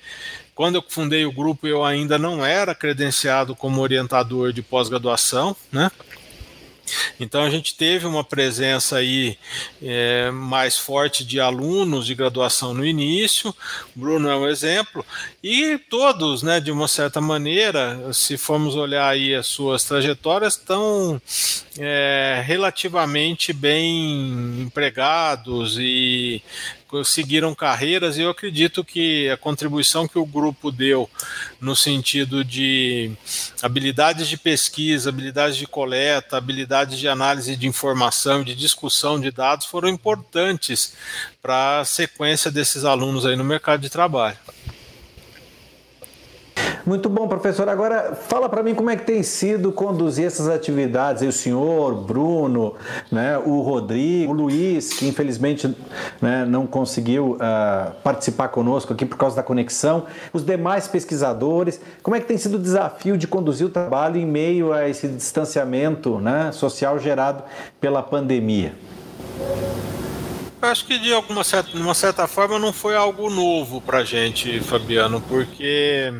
quando 0.54 0.76
eu 0.76 0.84
fundei 0.88 1.26
o 1.26 1.32
grupo 1.32 1.66
eu 1.66 1.84
ainda 1.84 2.18
não 2.18 2.44
era 2.44 2.74
credenciado 2.74 3.56
como 3.56 3.80
orientador 3.80 4.52
de 4.52 4.62
pós-graduação, 4.62 5.56
né? 5.72 5.90
Então 7.18 7.42
a 7.42 7.50
gente 7.50 7.74
teve 7.74 8.06
uma 8.06 8.24
presença 8.24 8.96
aí 8.96 9.38
é, 9.82 10.30
mais 10.30 10.78
forte 10.78 11.24
de 11.24 11.40
alunos 11.40 12.06
de 12.06 12.14
graduação 12.14 12.74
no 12.74 12.84
início, 12.84 13.54
Bruno 13.94 14.28
é 14.28 14.36
um 14.36 14.48
exemplo, 14.48 15.04
e 15.42 15.78
todos, 15.78 16.42
né, 16.42 16.60
de 16.60 16.70
uma 16.70 16.88
certa 16.88 17.20
maneira, 17.20 18.12
se 18.12 18.36
formos 18.36 18.74
olhar 18.74 19.08
aí 19.08 19.34
as 19.34 19.46
suas 19.46 19.84
trajetórias, 19.84 20.54
estão 20.54 21.20
é, 21.78 22.42
relativamente 22.44 23.52
bem 23.52 24.62
empregados 24.62 25.76
e 25.78 26.42
seguiram 27.02 27.54
carreiras 27.54 28.18
e 28.18 28.22
eu 28.22 28.30
acredito 28.30 28.84
que 28.84 29.30
a 29.30 29.36
contribuição 29.36 30.06
que 30.06 30.18
o 30.18 30.26
grupo 30.26 30.70
deu 30.70 31.08
no 31.60 31.74
sentido 31.74 32.44
de 32.44 33.10
habilidades 33.62 34.28
de 34.28 34.36
pesquisa, 34.36 35.08
habilidades 35.08 35.56
de 35.56 35.66
coleta, 35.66 36.36
habilidades 36.36 36.98
de 36.98 37.08
análise 37.08 37.56
de 37.56 37.66
informação, 37.66 38.44
de 38.44 38.54
discussão 38.54 39.18
de 39.18 39.30
dados 39.30 39.66
foram 39.66 39.88
importantes 39.88 40.94
para 41.42 41.80
a 41.80 41.84
sequência 41.84 42.50
desses 42.50 42.84
alunos 42.84 43.24
aí 43.24 43.34
no 43.34 43.44
mercado 43.44 43.80
de 43.80 43.90
trabalho. 43.90 44.36
Muito 46.86 47.08
bom, 47.08 47.26
professor. 47.26 47.66
Agora, 47.66 48.14
fala 48.14 48.46
para 48.46 48.62
mim 48.62 48.74
como 48.74 48.90
é 48.90 48.96
que 48.96 49.04
tem 49.04 49.22
sido 49.22 49.72
conduzir 49.72 50.26
essas 50.26 50.48
atividades. 50.48 51.22
O 51.22 51.32
senhor, 51.32 51.94
Bruno, 51.94 52.74
né, 53.10 53.38
o 53.38 53.62
Rodrigo, 53.62 54.32
o 54.32 54.36
Luiz, 54.36 54.92
que 54.92 55.08
infelizmente 55.08 55.74
né, 56.20 56.44
não 56.44 56.66
conseguiu 56.66 57.38
uh, 57.38 57.94
participar 58.02 58.48
conosco 58.48 58.92
aqui 58.92 59.06
por 59.06 59.16
causa 59.16 59.34
da 59.34 59.42
conexão, 59.42 60.04
os 60.30 60.44
demais 60.44 60.86
pesquisadores. 60.86 61.80
Como 62.02 62.14
é 62.14 62.20
que 62.20 62.26
tem 62.26 62.36
sido 62.36 62.56
o 62.56 62.60
desafio 62.60 63.16
de 63.16 63.26
conduzir 63.26 63.66
o 63.66 63.70
trabalho 63.70 64.18
em 64.18 64.26
meio 64.26 64.70
a 64.70 64.86
esse 64.86 65.08
distanciamento 65.08 66.20
né, 66.20 66.52
social 66.52 66.98
gerado 66.98 67.44
pela 67.80 68.02
pandemia? 68.02 68.74
acho 70.60 70.86
que 70.86 70.98
de 70.98 71.12
alguma 71.12 71.44
certa, 71.44 71.70
de 71.70 71.76
uma 71.76 71.92
certa 71.92 72.26
forma 72.26 72.58
não 72.58 72.72
foi 72.72 72.96
algo 72.96 73.28
novo 73.28 73.82
para 73.82 74.02
gente, 74.02 74.60
Fabiano, 74.60 75.20
porque 75.28 76.10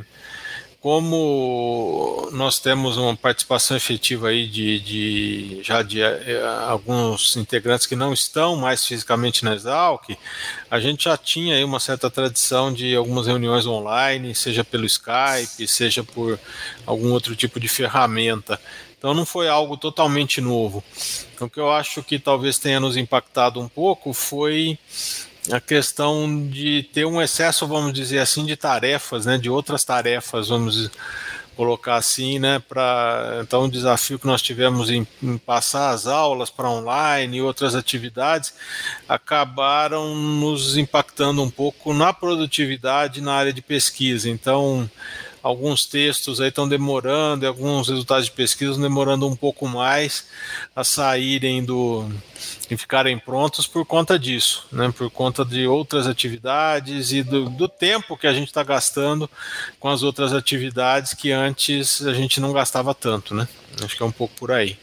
como 0.85 2.29
nós 2.31 2.59
temos 2.59 2.99
uma 2.99 3.17
participação 3.17 3.75
efetiva 3.75 4.29
aí 4.29 4.47
de, 4.47 4.81
de 4.81 5.61
já 5.63 5.81
de 5.81 6.03
eh, 6.03 6.43
alguns 6.69 7.39
integrantes 7.39 7.87
que 7.87 7.97
não 7.97 8.13
estão 8.13 8.55
mais 8.55 8.85
fisicamente 8.85 9.47
na 9.47 9.55
Exalc, 9.55 10.11
a 10.71 10.79
gente 10.79 11.05
já 11.05 11.17
tinha 11.17 11.57
aí 11.57 11.65
uma 11.65 11.81
certa 11.81 12.11
tradição 12.11 12.71
de 12.71 12.95
algumas 12.95 13.27
reuniões 13.27 13.67
online, 13.67 14.35
seja 14.35 14.63
pelo 14.63 14.85
Skype, 14.85 15.67
seja 15.67 16.05
por 16.05 16.39
algum 16.85 17.13
outro 17.13 17.35
tipo 17.35 17.59
de 17.59 17.67
ferramenta. 17.67 18.61
Então 18.99 19.15
não 19.15 19.25
foi 19.25 19.49
algo 19.49 19.79
totalmente 19.79 20.39
novo. 20.43 20.85
Então, 21.35 21.47
o 21.47 21.51
que 21.51 21.61
eu 21.61 21.73
acho 21.73 22.03
que 22.03 22.19
talvez 22.19 22.59
tenha 22.59 22.79
nos 22.79 22.99
impactado 22.99 23.59
um 23.59 23.69
pouco 23.69 24.13
foi 24.13 24.79
a 25.51 25.61
questão 25.61 26.49
de 26.49 26.89
ter 26.93 27.05
um 27.05 27.21
excesso, 27.21 27.67
vamos 27.67 27.93
dizer 27.93 28.19
assim, 28.19 28.47
de 28.47 28.57
tarefas, 28.57 29.27
né, 29.27 29.37
de 29.37 29.51
outras 29.51 29.85
tarefas, 29.85 30.49
vamos 30.49 30.91
colocar 31.55 31.97
assim, 31.97 32.39
né, 32.39 32.59
para 32.59 33.41
então 33.43 33.65
o 33.65 33.71
desafio 33.71 34.19
que 34.19 34.27
nós 34.27 34.43
tivemos 34.43 34.91
em, 34.91 35.07
em 35.23 35.39
passar 35.39 35.91
as 35.91 36.07
aulas 36.07 36.51
para 36.51 36.69
online 36.69 37.37
e 37.37 37.43
outras 37.43 37.75
atividades 37.75 38.55
acabaram 39.09 40.17
nos 40.17 40.77
impactando 40.77 41.43
um 41.43 41.51
pouco 41.51 41.95
na 41.95 42.13
produtividade 42.13 43.21
na 43.21 43.35
área 43.35 43.53
de 43.53 43.63
pesquisa. 43.63 44.29
Então, 44.29 44.91
alguns 45.45 45.85
textos 45.85 46.41
aí 46.41 46.49
estão 46.49 46.67
demorando, 46.67 47.47
alguns 47.47 47.91
resultados 47.91 48.25
de 48.25 48.31
pesquisa 48.31 48.81
demorando 48.81 49.29
um 49.29 49.37
pouco 49.37 49.69
mais 49.69 50.27
a 50.75 50.83
saírem 50.83 51.63
do 51.63 52.09
e 52.71 52.77
ficarem 52.79 53.19
prontos 53.19 53.67
por 53.67 53.85
conta 53.85 54.19
disso, 54.19 54.67
né? 54.73 54.93
Por 54.97 55.11
conta 55.11 55.45
de 55.45 55.67
outras 55.67 56.07
atividades 56.07 57.13
e 57.13 57.23
do, 57.23 57.51
do 57.51 57.69
tempo 57.69 58.17
que 58.17 58.27
a 58.27 58.33
gente 58.33 58.49
está 58.49 58.63
gastando 58.63 59.29
com 59.79 59.91
as 59.91 60.03
outras 60.03 60.33
atividades 60.33 61.13
que 61.13 61.31
antes 61.31 62.05
a 62.07 62.15
gente 62.15 62.41
não 62.41 62.51
gastava 62.51 62.95
tanto, 62.95 63.35
né? 63.35 63.47
Acho 63.85 63.95
que 63.95 64.03
é 64.03 64.07
um 64.07 64.13
pouco 64.13 64.35
por 64.37 64.51
aí. 64.51 64.79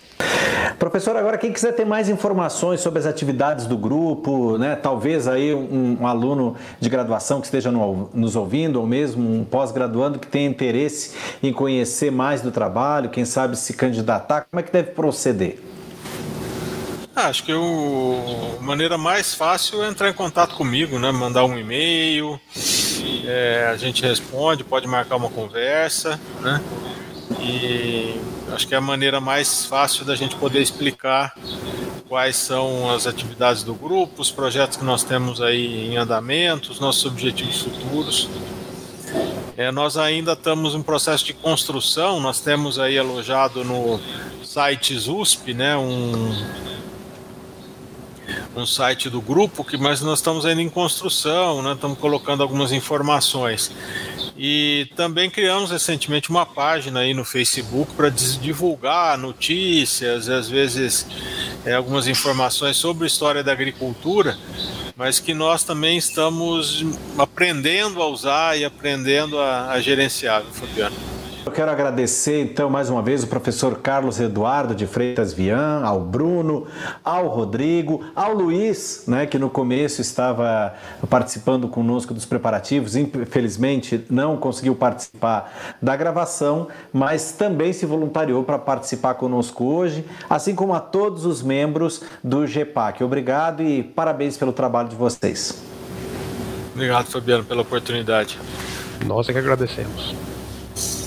Professor, 0.77 1.15
agora 1.15 1.37
quem 1.37 1.53
quiser 1.53 1.73
ter 1.73 1.85
mais 1.85 2.09
informações 2.09 2.81
sobre 2.81 2.99
as 2.99 3.05
atividades 3.05 3.67
do 3.67 3.77
grupo, 3.77 4.57
né, 4.57 4.75
talvez 4.75 5.27
aí 5.27 5.53
um, 5.53 5.97
um 6.01 6.07
aluno 6.07 6.55
de 6.79 6.89
graduação 6.89 7.39
que 7.39 7.45
esteja 7.45 7.71
no, 7.71 8.09
nos 8.13 8.35
ouvindo, 8.35 8.79
ou 8.79 8.87
mesmo 8.87 9.41
um 9.41 9.43
pós-graduando 9.43 10.17
que 10.17 10.27
tenha 10.27 10.49
interesse 10.49 11.15
em 11.43 11.53
conhecer 11.53 12.11
mais 12.11 12.41
do 12.41 12.51
trabalho, 12.51 13.09
quem 13.09 13.25
sabe 13.25 13.55
se 13.57 13.73
candidatar, 13.73 14.47
como 14.49 14.59
é 14.59 14.63
que 14.63 14.71
deve 14.71 14.91
proceder? 14.91 15.59
Ah, 17.15 17.27
acho 17.27 17.43
que 17.43 17.51
a 17.51 18.61
maneira 18.63 18.97
mais 18.97 19.35
fácil 19.35 19.83
é 19.83 19.89
entrar 19.89 20.09
em 20.09 20.13
contato 20.13 20.55
comigo, 20.55 20.97
né? 20.97 21.11
Mandar 21.11 21.43
um 21.43 21.57
e-mail, 21.57 22.39
é, 23.25 23.69
a 23.71 23.75
gente 23.75 24.01
responde, 24.01 24.63
pode 24.63 24.87
marcar 24.87 25.17
uma 25.17 25.29
conversa, 25.29 26.19
né? 26.39 26.61
E 27.39 28.19
acho 28.53 28.67
que 28.67 28.73
é 28.73 28.77
a 28.77 28.81
maneira 28.81 29.19
mais 29.19 29.65
fácil 29.65 30.05
da 30.05 30.15
gente 30.15 30.35
poder 30.35 30.61
explicar 30.61 31.33
quais 32.07 32.35
são 32.35 32.89
as 32.91 33.07
atividades 33.07 33.63
do 33.63 33.73
grupo, 33.73 34.21
os 34.21 34.29
projetos 34.29 34.77
que 34.77 34.83
nós 34.83 35.03
temos 35.03 35.41
aí 35.41 35.87
em 35.87 35.97
andamento, 35.97 36.71
os 36.71 36.79
nossos 36.79 37.05
objetivos 37.05 37.61
futuros. 37.61 38.29
É, 39.55 39.71
nós 39.71 39.95
ainda 39.95 40.33
estamos 40.33 40.75
em 40.75 40.81
processo 40.81 41.23
de 41.23 41.33
construção, 41.33 42.19
nós 42.19 42.39
temos 42.41 42.79
aí 42.79 42.97
alojado 42.97 43.63
no 43.63 43.99
site 44.43 44.95
USP, 44.95 45.53
né, 45.53 45.77
um, 45.77 46.35
um 48.55 48.65
site 48.65 49.09
do 49.09 49.21
grupo, 49.21 49.63
que, 49.63 49.77
mas 49.77 50.01
nós 50.01 50.19
estamos 50.19 50.45
ainda 50.45 50.61
em 50.61 50.69
construção, 50.69 51.61
né, 51.61 51.73
estamos 51.73 51.97
colocando 51.97 52.43
algumas 52.43 52.71
informações. 52.71 53.71
E 54.43 54.87
também 54.95 55.29
criamos 55.29 55.69
recentemente 55.69 56.31
uma 56.31 56.47
página 56.47 57.01
aí 57.01 57.13
no 57.13 57.23
Facebook 57.23 57.93
para 57.93 58.09
divulgar 58.09 59.15
notícias, 59.15 60.27
às 60.27 60.49
vezes 60.49 61.05
é, 61.63 61.75
algumas 61.75 62.07
informações 62.07 62.75
sobre 62.75 63.03
a 63.03 63.07
história 63.07 63.43
da 63.43 63.51
agricultura, 63.51 64.35
mas 64.95 65.19
que 65.19 65.35
nós 65.35 65.63
também 65.63 65.95
estamos 65.95 66.83
aprendendo 67.19 68.01
a 68.01 68.07
usar 68.07 68.57
e 68.57 68.65
aprendendo 68.65 69.37
a, 69.37 69.73
a 69.73 69.79
gerenciar, 69.79 70.41
Fabiano. 70.51 71.20
Eu 71.43 71.51
quero 71.51 71.71
agradecer 71.71 72.39
então 72.43 72.69
mais 72.69 72.87
uma 72.87 73.01
vez 73.01 73.23
o 73.23 73.27
professor 73.27 73.79
Carlos 73.79 74.19
Eduardo 74.19 74.75
de 74.75 74.85
Freitas 74.85 75.33
Vian, 75.33 75.81
ao 75.83 75.99
Bruno, 75.99 76.67
ao 77.03 77.27
Rodrigo, 77.29 78.05
ao 78.15 78.31
Luiz, 78.35 79.05
né, 79.07 79.25
que 79.25 79.39
no 79.39 79.49
começo 79.49 80.01
estava 80.01 80.75
participando 81.09 81.67
conosco 81.67 82.13
dos 82.13 82.25
preparativos, 82.25 82.95
infelizmente 82.95 84.05
não 84.07 84.37
conseguiu 84.37 84.75
participar 84.75 85.75
da 85.81 85.95
gravação, 85.95 86.67
mas 86.93 87.31
também 87.31 87.73
se 87.73 87.87
voluntariou 87.87 88.43
para 88.43 88.59
participar 88.59 89.15
conosco 89.15 89.65
hoje, 89.65 90.05
assim 90.29 90.53
como 90.53 90.75
a 90.75 90.79
todos 90.79 91.25
os 91.25 91.41
membros 91.41 92.03
do 92.23 92.45
GEPAC. 92.45 93.03
Obrigado 93.03 93.63
e 93.63 93.81
parabéns 93.81 94.37
pelo 94.37 94.53
trabalho 94.53 94.89
de 94.89 94.95
vocês. 94.95 95.59
Obrigado, 96.75 97.07
Fabiano, 97.07 97.43
pela 97.43 97.63
oportunidade. 97.63 98.37
Nós 99.07 99.27
é 99.27 99.33
que 99.33 99.39
agradecemos. 99.39 100.30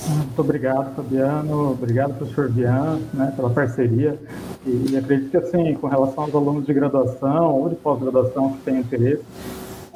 Muito 0.08 0.38
obrigado, 0.38 0.94
Fabiano. 0.94 1.72
Obrigado, 1.72 2.14
professor 2.14 2.50
Vian, 2.50 3.00
né, 3.12 3.32
pela 3.34 3.50
parceria. 3.50 4.18
E, 4.66 4.92
e, 4.92 4.96
acredito 4.96 5.30
que, 5.30 5.36
assim, 5.36 5.74
com 5.74 5.86
relação 5.86 6.24
aos 6.24 6.34
alunos 6.34 6.66
de 6.66 6.74
graduação 6.74 7.60
ou 7.60 7.68
de 7.68 7.76
pós-graduação 7.76 8.52
que 8.52 8.62
têm 8.64 8.80
interesse, 8.80 9.22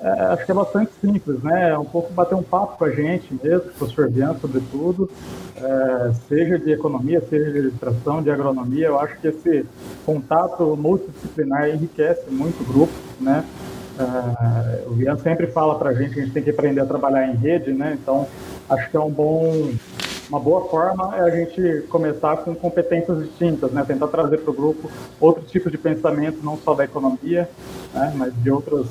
é, 0.01 0.09
acho 0.09 0.47
que 0.47 0.53
é 0.53 0.55
bastante 0.55 0.93
simples, 1.01 1.43
né? 1.43 1.71
É 1.71 1.79
um 1.79 1.85
pouco 1.85 2.13
bater 2.13 2.37
um 2.37 2.43
papo 2.43 2.79
com 2.79 2.85
a 2.85 2.91
gente 2.91 3.35
mesmo, 3.43 3.71
professor 3.73 4.09
Vian, 4.09 4.35
sobretudo, 4.41 5.11
é, 5.57 6.13
seja 6.29 6.59
de 6.59 6.71
economia, 6.71 7.21
seja 7.21 7.51
de 7.51 7.59
administração, 7.59 8.23
de 8.23 8.31
agronomia. 8.31 8.87
Eu 8.87 9.01
acho 9.01 9.19
que 9.19 9.29
esse 9.29 9.67
contato 10.07 10.77
multidisciplinar 10.77 11.69
enriquece 11.69 12.31
muito 12.31 12.63
o 12.63 12.73
grupo, 12.73 12.93
né? 13.21 13.45
É, 13.99 14.87
o 14.87 14.93
Vian 14.93 15.17
sempre 15.17 15.49
fala 15.49 15.77
para 15.77 15.91
a 15.91 15.95
gente 15.95 16.15
que 16.15 16.21
a 16.21 16.23
gente 16.23 16.33
tem 16.33 16.43
que 16.45 16.51
aprender 16.51 16.81
a 16.81 16.87
trabalhar 16.87 17.27
em 17.27 17.35
rede, 17.35 17.73
né? 17.73 17.99
Então, 18.01 18.29
acho 18.71 18.89
que 18.91 18.97
é 18.97 19.01
um 19.01 19.11
bom, 19.11 19.73
uma 20.29 20.39
boa 20.39 20.69
forma 20.69 21.17
é 21.17 21.21
a 21.21 21.31
gente 21.31 21.87
começar 21.89 22.37
com 22.39 22.55
competências 22.55 23.19
distintas, 23.25 23.73
né? 23.73 23.83
Tentar 23.87 24.09
trazer 24.09 24.39
para 24.39 24.51
o 24.51 24.55
grupo 24.55 24.91
outros 25.19 25.51
tipos 25.51 25.73
de 25.73 25.79
pensamento, 25.79 26.39
não 26.43 26.59
só 26.59 26.75
da 26.75 26.85
economia, 26.85 27.49
né? 27.95 28.13
mas 28.15 28.35
de 28.43 28.51
outras 28.51 28.87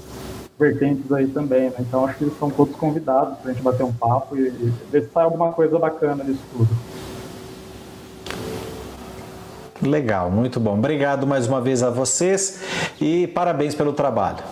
vertentes 0.59 1.11
aí 1.11 1.27
também. 1.27 1.69
Né? 1.69 1.75
Então 1.79 2.05
acho 2.05 2.17
que 2.17 2.23
eles 2.23 2.37
são 2.39 2.49
todos 2.49 2.75
convidados 2.75 3.37
para 3.37 3.51
a 3.51 3.53
gente 3.53 3.63
bater 3.63 3.83
um 3.83 3.93
papo 3.93 4.35
e, 4.35 4.47
e 4.47 4.73
ver 4.91 5.03
se 5.03 5.11
sai 5.11 5.25
alguma 5.25 5.51
coisa 5.53 5.77
bacana 5.77 6.23
disso 6.23 6.41
tudo. 6.51 6.69
Legal, 9.79 10.31
muito 10.31 10.59
bom. 10.59 10.73
Obrigado 10.73 11.27
mais 11.27 11.47
uma 11.47 11.61
vez 11.61 11.83
a 11.83 11.91
vocês 11.91 12.63
e 12.99 13.27
parabéns 13.27 13.75
pelo 13.75 13.93
trabalho. 13.93 14.43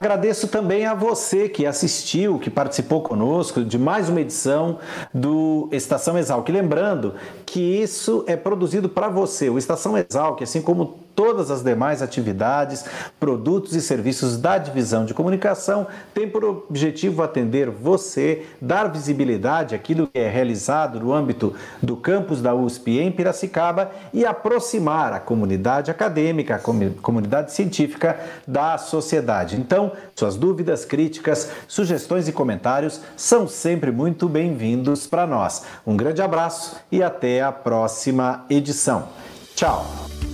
Agradeço 0.00 0.48
também 0.48 0.86
a 0.86 0.94
você 0.94 1.48
que 1.48 1.66
assistiu, 1.66 2.38
que 2.38 2.50
participou 2.50 3.02
conosco 3.02 3.64
de 3.64 3.78
mais 3.78 4.08
uma 4.08 4.20
edição 4.20 4.78
do 5.12 5.68
Estação 5.70 6.18
Exalc. 6.18 6.48
Lembrando 6.48 7.14
que 7.46 7.60
isso 7.60 8.24
é 8.26 8.36
produzido 8.36 8.88
para 8.88 9.08
você. 9.08 9.48
O 9.48 9.58
Estação 9.58 9.96
Exalc, 9.96 10.42
assim 10.42 10.60
como 10.60 11.03
todas 11.14 11.50
as 11.50 11.62
demais 11.62 12.02
atividades, 12.02 12.84
produtos 13.18 13.74
e 13.74 13.80
serviços 13.80 14.36
da 14.36 14.58
divisão 14.58 15.04
de 15.04 15.14
comunicação 15.14 15.86
tem 16.12 16.28
por 16.28 16.44
objetivo 16.44 17.22
atender 17.22 17.70
você, 17.70 18.46
dar 18.60 18.88
visibilidade 18.88 19.74
àquilo 19.74 20.06
que 20.06 20.18
é 20.18 20.28
realizado 20.28 21.00
no 21.00 21.12
âmbito 21.12 21.54
do 21.82 21.96
campus 21.96 22.40
da 22.42 22.54
USP 22.54 22.98
em 22.98 23.10
Piracicaba 23.10 23.90
e 24.12 24.24
aproximar 24.24 25.12
a 25.12 25.20
comunidade 25.20 25.90
acadêmica, 25.90 26.56
a 26.56 26.92
comunidade 27.00 27.52
científica 27.52 28.18
da 28.46 28.76
sociedade. 28.78 29.56
Então, 29.56 29.92
suas 30.14 30.36
dúvidas, 30.36 30.84
críticas, 30.84 31.50
sugestões 31.68 32.28
e 32.28 32.32
comentários 32.32 33.00
são 33.16 33.46
sempre 33.46 33.90
muito 33.90 34.28
bem-vindos 34.28 35.06
para 35.06 35.26
nós. 35.26 35.64
Um 35.86 35.96
grande 35.96 36.22
abraço 36.22 36.76
e 36.90 37.02
até 37.02 37.42
a 37.42 37.52
próxima 37.52 38.44
edição. 38.48 39.08
Tchau! 39.54 40.33